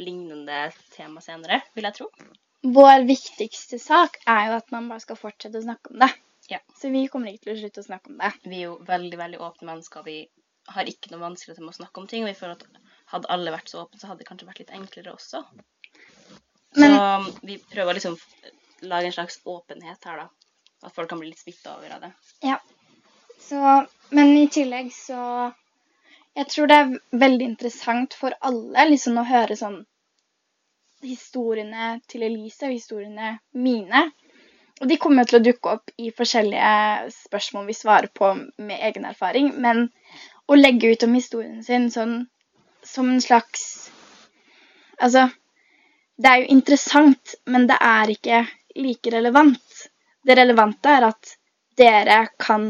lignende 0.00 0.68
tema 0.94 1.22
senere, 1.24 1.60
vil 1.74 1.90
jeg 1.90 1.98
tro. 1.98 2.08
Vår 2.74 3.04
viktigste 3.06 3.78
sak 3.82 4.16
er 4.30 4.48
jo 4.48 4.56
at 4.56 4.70
man 4.72 4.88
bare 4.90 5.04
skal 5.04 5.20
fortsette 5.20 5.60
å 5.60 5.66
snakke 5.66 5.92
om 5.92 6.00
det. 6.00 6.08
Ja. 6.48 6.58
Så 6.76 6.90
vi 6.92 7.06
kommer 7.08 7.32
ikke 7.32 7.48
til 7.48 7.54
å 7.54 7.60
slutte 7.60 7.80
å 7.82 7.86
snakke 7.86 8.12
om 8.12 8.18
det. 8.20 8.32
Vi 8.44 8.58
er 8.60 8.66
jo 8.68 8.78
veldig, 8.88 9.18
veldig 9.20 9.40
åpne 9.46 9.70
mennesker. 9.70 10.04
Vi 10.06 10.18
har 10.74 10.88
ikke 10.90 11.12
noe 11.12 11.22
vanskelig 11.24 11.58
med 11.60 11.72
å 11.72 11.78
snakke 11.78 12.00
om 12.02 12.08
ting. 12.10 12.24
Og 12.24 12.32
vi 12.32 12.38
føler 12.38 12.58
at 12.58 12.82
hadde 13.14 13.30
alle 13.32 13.52
vært 13.54 13.70
så 13.72 13.82
åpne, 13.84 14.00
så 14.00 14.10
hadde 14.10 14.24
det 14.24 14.28
kanskje 14.28 14.48
vært 14.48 14.62
litt 14.64 14.74
enklere 14.76 15.14
også. 15.14 15.44
Men- 16.76 16.94
så 16.98 17.46
vi 17.46 17.58
prøver 17.58 17.92
å 17.92 17.94
liksom 17.94 18.18
lage 18.82 19.06
en 19.06 19.12
slags 19.12 19.40
åpenhet 19.44 20.04
her, 20.04 20.16
da. 20.16 20.28
At 20.82 20.94
folk 20.94 21.08
kan 21.08 21.20
bli 21.20 21.30
litt 21.30 21.38
smitta 21.38 21.76
over 21.76 21.94
av 21.96 22.00
det. 22.00 22.12
Så, 23.40 23.86
men 24.10 24.36
i 24.36 24.48
tillegg 24.48 24.92
så 24.92 25.52
Jeg 26.36 26.48
tror 26.50 26.66
det 26.66 26.76
er 26.76 27.18
veldig 27.18 27.44
interessant 27.46 28.14
for 28.18 28.34
alle 28.42 28.88
liksom 28.88 29.20
å 29.20 29.24
høre 29.28 29.54
sånn 29.54 29.84
historiene 31.04 32.00
til 32.10 32.24
Elise 32.26 32.66
og 32.66 32.72
historiene 32.74 33.38
mine. 33.52 34.00
Og 34.82 34.90
de 34.90 34.98
kommer 34.98 35.22
jo 35.22 35.30
til 35.30 35.38
å 35.38 35.44
dukke 35.46 35.72
opp 35.76 35.92
i 36.02 36.10
forskjellige 36.14 37.10
spørsmål 37.14 37.68
vi 37.68 37.76
svarer 37.78 38.10
på 38.10 38.32
med 38.34 38.80
egen 38.88 39.06
erfaring. 39.06 39.52
Men 39.62 39.86
å 40.50 40.58
legge 40.58 40.90
ut 40.92 41.06
om 41.06 41.14
historien 41.14 41.62
sin 41.64 41.90
sånn 41.94 42.24
som 42.84 43.10
en 43.10 43.22
slags 43.24 43.90
Altså, 45.02 45.24
det 46.16 46.30
er 46.30 46.42
jo 46.44 46.52
interessant, 46.54 47.32
men 47.50 47.64
det 47.66 47.74
er 47.82 48.10
ikke 48.12 48.44
like 48.78 49.10
relevant. 49.10 49.80
Det 50.22 50.36
relevante 50.38 50.92
er 50.92 51.06
at 51.08 51.32
dere 51.76 52.18
kan 52.38 52.68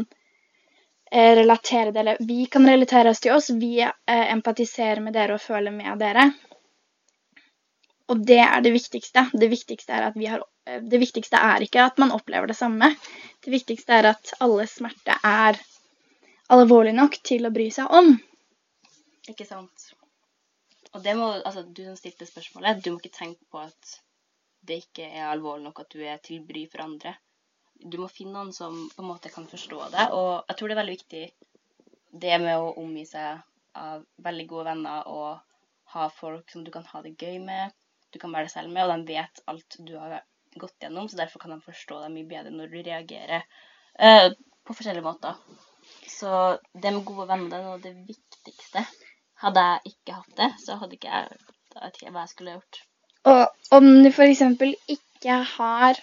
eh, 1.11 1.35
relatere 1.37 1.91
det, 1.91 1.99
eller 1.99 2.17
vi 2.25 2.47
kan 2.49 2.65
relatere 2.65 3.13
oss 3.13 3.21
til 3.21 3.35
oss. 3.35 3.51
Vi 3.53 3.77
eh, 3.83 4.25
empatiserer 4.33 5.03
med 5.05 5.13
dere 5.13 5.37
og 5.37 5.43
føler 5.43 5.75
med 5.75 6.01
dere. 6.01 6.31
Og 8.09 8.25
det 8.25 8.41
er 8.41 8.65
det 8.65 8.73
viktigste. 8.73 9.27
Det 9.33 9.51
viktigste 9.53 9.93
er, 9.93 10.09
at 10.09 10.17
vi 10.17 10.25
har, 10.33 10.41
det 10.65 10.99
viktigste 11.01 11.37
er 11.37 11.65
ikke 11.65 11.83
at 11.85 11.99
man 12.01 12.13
opplever 12.15 12.49
det 12.49 12.57
samme. 12.57 12.91
Det 13.43 13.53
viktigste 13.53 13.99
er 13.99 14.09
at 14.15 14.33
alle 14.41 14.65
smerte 14.69 15.17
er 15.21 15.59
alvorlig 16.53 16.95
nok 16.97 17.19
til 17.25 17.45
å 17.45 17.53
bry 17.53 17.67
seg 17.73 17.91
om. 17.93 18.15
Ikke 19.29 19.45
sant. 19.47 19.91
Og 20.95 21.03
det 21.03 21.15
må, 21.19 21.27
altså, 21.35 21.65
du 21.67 21.83
som 21.85 21.97
stilte 21.99 22.27
spørsmålet, 22.27 22.81
du 22.81 22.93
må 22.93 23.01
ikke 23.01 23.17
tenke 23.17 23.43
på 23.51 23.61
at 23.61 23.95
det 24.65 24.81
ikke 24.85 25.05
er 25.05 25.29
alvorlig 25.29 25.67
nok 25.67 25.83
at 25.83 25.93
du 25.93 26.01
er 26.01 26.21
til 26.23 26.43
bry 26.45 26.65
for 26.71 26.85
andre. 26.85 27.15
Du 27.75 27.97
må 28.01 28.07
finne 28.09 28.37
noen 28.37 28.53
som 28.55 28.77
på 28.95 29.03
en 29.03 29.09
måte 29.09 29.29
kan 29.33 29.45
forstå 29.49 29.89
det. 29.93 30.07
Og 30.15 30.47
jeg 30.47 30.57
tror 30.57 30.71
det 30.71 30.75
er 30.75 30.81
veldig 30.81 30.95
viktig 30.95 31.25
det 32.25 32.37
med 32.41 32.57
å 32.57 32.71
omgi 32.79 33.03
seg 33.09 33.43
av 33.75 34.05
veldig 34.23 34.45
gode 34.47 34.69
venner 34.69 35.09
og 35.11 35.41
ha 35.95 36.05
folk 36.09 36.49
som 36.49 36.63
du 36.63 36.71
kan 36.73 36.85
ha 36.93 37.01
det 37.03 37.17
gøy 37.19 37.41
med, 37.43 37.75
du 38.15 38.19
kan 38.21 38.31
være 38.31 38.47
deg 38.47 38.53
selv 38.53 38.71
med, 38.71 38.87
og 38.87 39.03
de 39.03 39.17
vet 39.17 39.41
alt 39.51 39.77
du 39.83 39.93
har 39.99 40.21
gått 40.61 40.83
gjennom, 40.83 41.09
så 41.09 41.19
derfor 41.19 41.43
kan 41.43 41.55
de 41.55 41.61
forstå 41.63 42.01
deg 42.03 42.13
mye 42.13 42.29
bedre 42.29 42.53
når 42.53 42.71
du 42.71 42.77
reagerer 42.79 43.43
eh, 43.99 44.29
på 44.65 44.75
forskjellige 44.75 45.05
måter. 45.05 45.37
Så 46.09 46.57
det 46.73 46.93
med 46.93 47.05
gode 47.05 47.27
venner 47.29 47.57
er 47.57 47.65
noe 47.65 47.77
av 47.77 47.83
det 47.83 47.93
viktigste. 48.07 48.85
Hadde 49.43 49.65
jeg 49.67 49.93
ikke 49.93 50.17
hatt 50.19 50.39
det, 50.39 50.51
så 50.63 50.79
hadde 50.81 50.97
ikke 50.97 51.11
jeg 51.11 51.83
vet 51.83 51.97
ikke 51.99 52.11
hva 52.15 52.23
jeg 52.23 52.31
skulle 52.31 52.55
gjort. 52.55 52.81
Og 53.25 53.75
om 53.75 53.87
du 54.05 54.09
f.eks. 54.11 54.43
ikke 54.95 55.37
har 55.55 55.99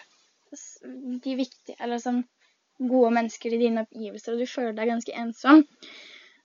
de 1.25 1.37
viktige, 1.39 1.77
eller 1.79 2.03
sånn 2.03 2.25
gode 2.83 3.13
mennesker 3.15 3.55
i 3.55 3.61
dine 3.61 3.87
oppgivelser, 3.87 4.35
og 4.35 4.43
du 4.43 4.51
føler 4.51 4.75
deg 4.77 4.91
ganske 4.91 5.15
ensom, 5.25 5.65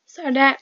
så 0.07 0.29
er 0.29 0.39
det 0.39 0.53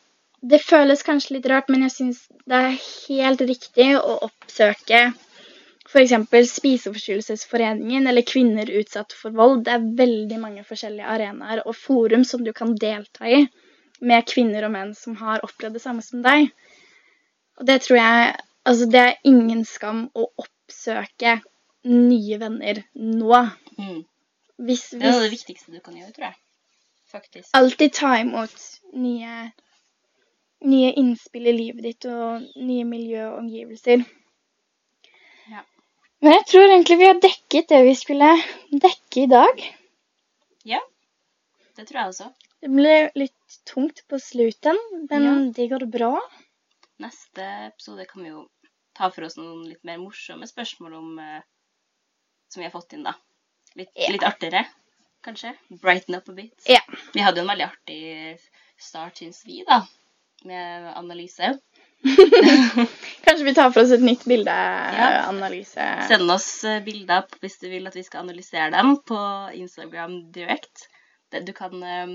Det 0.45 0.59
føles 0.61 1.01
kanskje 1.01 1.33
litt 1.33 1.45
rart, 1.49 1.69
men 1.73 1.81
jeg 1.87 1.91
syns 1.91 2.17
det 2.45 2.57
er 2.67 2.75
helt 2.77 3.39
riktig 3.49 3.87
å 3.97 4.17
oppsøke 4.27 4.99
f.eks. 5.95 6.51
Spiseforstyrrelsesforeningen 6.51 8.07
eller 8.07 8.21
Kvinner 8.27 8.69
utsatt 8.81 9.15
for 9.15 9.35
vold. 9.35 9.63
Det 9.65 9.75
er 9.75 9.91
veldig 10.03 10.39
mange 10.41 10.65
forskjellige 10.67 11.07
arenaer 11.07 11.63
og 11.65 11.77
forum 11.79 12.25
som 12.27 12.43
du 12.43 12.51
kan 12.53 12.75
delta 12.75 13.29
i 13.29 13.45
med 14.03 14.27
kvinner 14.27 14.67
og 14.67 14.73
menn 14.73 14.91
som 14.97 15.15
har 15.21 15.43
opplevd 15.45 15.77
det 15.77 15.83
samme 15.83 16.03
som 16.03 16.23
deg. 16.25 16.49
Og 17.59 17.69
det 17.69 17.81
tror 17.87 18.01
jeg 18.01 18.35
Altså, 18.65 18.87
det 18.89 18.97
er 18.99 19.19
ingen 19.29 19.59
skam 19.69 20.07
å 20.17 20.23
oppsøke 20.41 21.35
nye 21.85 22.37
venner 22.41 22.79
nå. 22.97 23.41
Mm. 23.77 23.99
Hvis, 24.65 24.87
Det 24.89 25.05
er 25.05 25.19
det 25.21 25.35
viktigste 25.35 25.69
du 25.75 25.83
kan 25.85 25.93
gjøre, 25.93 26.09
tror 26.15 26.25
jeg. 26.31 26.37
Faktisk. 27.13 27.49
Alltid 27.53 27.93
ta 27.93 28.15
imot 28.23 28.55
nye, 28.97 29.51
nye 30.65 30.89
innspill 30.97 31.45
i 31.45 31.53
livet 31.53 31.85
ditt 31.85 32.09
og 32.09 32.41
nye 32.57 32.87
miljø 32.89 33.27
og 33.27 33.43
omgivelser. 33.43 34.01
Men 36.23 36.33
jeg 36.37 36.45
tror 36.49 36.65
egentlig 36.71 36.97
vi 37.01 37.07
har 37.09 37.19
dekket 37.21 37.69
det 37.71 37.81
vi 37.85 37.95
skulle 37.99 38.29
dekke 38.71 39.23
i 39.23 39.29
dag. 39.31 39.61
Ja. 40.65 40.79
Det 41.75 41.85
tror 41.89 41.99
jeg 41.99 42.13
også. 42.13 42.29
Det 42.63 42.71
ble 42.71 42.93
litt 43.19 43.57
tungt 43.69 44.01
på 44.09 44.17
slutten, 44.21 44.79
men 45.09 45.25
Ja. 45.25 45.33
det 45.53 45.67
går 45.69 45.85
bra. 45.91 46.13
Neste 47.03 47.43
episode 47.67 48.05
kan 48.07 48.23
vi 48.23 48.29
jo 48.31 48.45
ta 48.95 49.09
for 49.11 49.27
oss 49.27 49.35
noen 49.37 49.65
litt 49.67 49.83
mer 49.83 49.99
morsomme 49.99 50.47
spørsmål 50.47 50.93
om 50.95 51.19
uh, 51.19 51.41
som 52.49 52.61
vi 52.61 52.65
har 52.69 52.71
fått 52.71 52.93
inn, 52.95 53.03
da. 53.03 53.13
Litt, 53.75 53.91
Ja. 53.93 54.09
litt 54.11 54.23
artigere, 54.23 54.65
kanskje. 55.21 55.51
Brighten 55.69 56.15
up 56.15 56.29
a 56.29 56.31
bit. 56.31 56.55
Ja. 56.65 56.79
Vi 57.13 57.19
hadde 57.19 57.41
jo 57.41 57.43
en 57.43 57.51
veldig 57.51 57.67
artig 57.67 58.39
start, 58.79 59.17
syns 59.19 59.43
vi, 59.45 59.63
da. 59.67 59.81
Med 60.45 60.87
analyse. 60.95 61.59
Kanskje 63.25 63.45
vi 63.45 63.53
tar 63.57 63.71
for 63.73 63.81
oss 63.81 63.93
et 63.95 64.03
nytt 64.05 64.25
bildeanalyse. 64.29 65.85
Send 66.09 66.31
oss 66.31 66.49
eh, 66.67 66.81
bilder 66.85 67.25
hvis 67.41 67.57
du 67.61 67.67
vil 67.71 67.87
at 67.89 67.97
vi 67.97 68.03
skal 68.05 68.25
analysere 68.25 68.69
dem 68.75 68.95
på 69.07 69.19
Instagram 69.57 70.19
direct. 70.35 70.87
Du 71.35 71.51
kan 71.57 71.81
eh, 71.83 72.13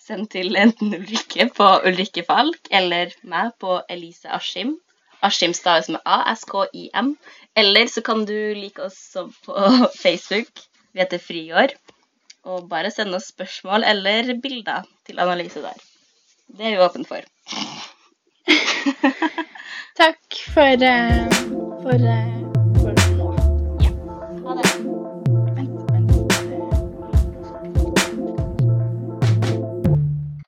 sende 0.00 0.28
til 0.32 0.56
enten 0.58 0.94
Ulrikke 0.96 1.48
på 1.54 1.68
Ulrikke 1.88 2.24
Falk 2.26 2.70
eller 2.70 3.12
meg 3.22 3.52
på 3.60 3.80
Elise 3.92 4.32
Askim. 4.34 4.78
Askim 5.24 5.52
staves 5.54 5.90
med 5.90 6.00
A, 6.06 6.22
S-K-I-M. 6.32 7.16
Eller 7.58 7.90
så 7.90 8.02
kan 8.06 8.24
du 8.24 8.36
like 8.54 8.82
oss 8.82 9.16
på 9.44 9.58
Facebook. 10.04 10.64
Vi 10.92 11.02
heter 11.02 11.20
Friår. 11.22 11.74
Og 12.48 12.68
bare 12.70 12.94
send 12.94 13.12
oss 13.14 13.28
spørsmål 13.34 13.84
eller 13.84 14.32
bilder 14.40 14.86
til 15.04 15.20
analyse 15.20 15.60
der. 15.60 15.86
Det 16.48 16.64
er 16.64 16.76
vi 16.78 16.84
åpne 16.86 17.04
for. 17.04 17.26
Takk 19.94 20.34
for, 20.52 20.60
eh, 20.60 21.28
for 21.82 21.94
eh, 21.94 22.37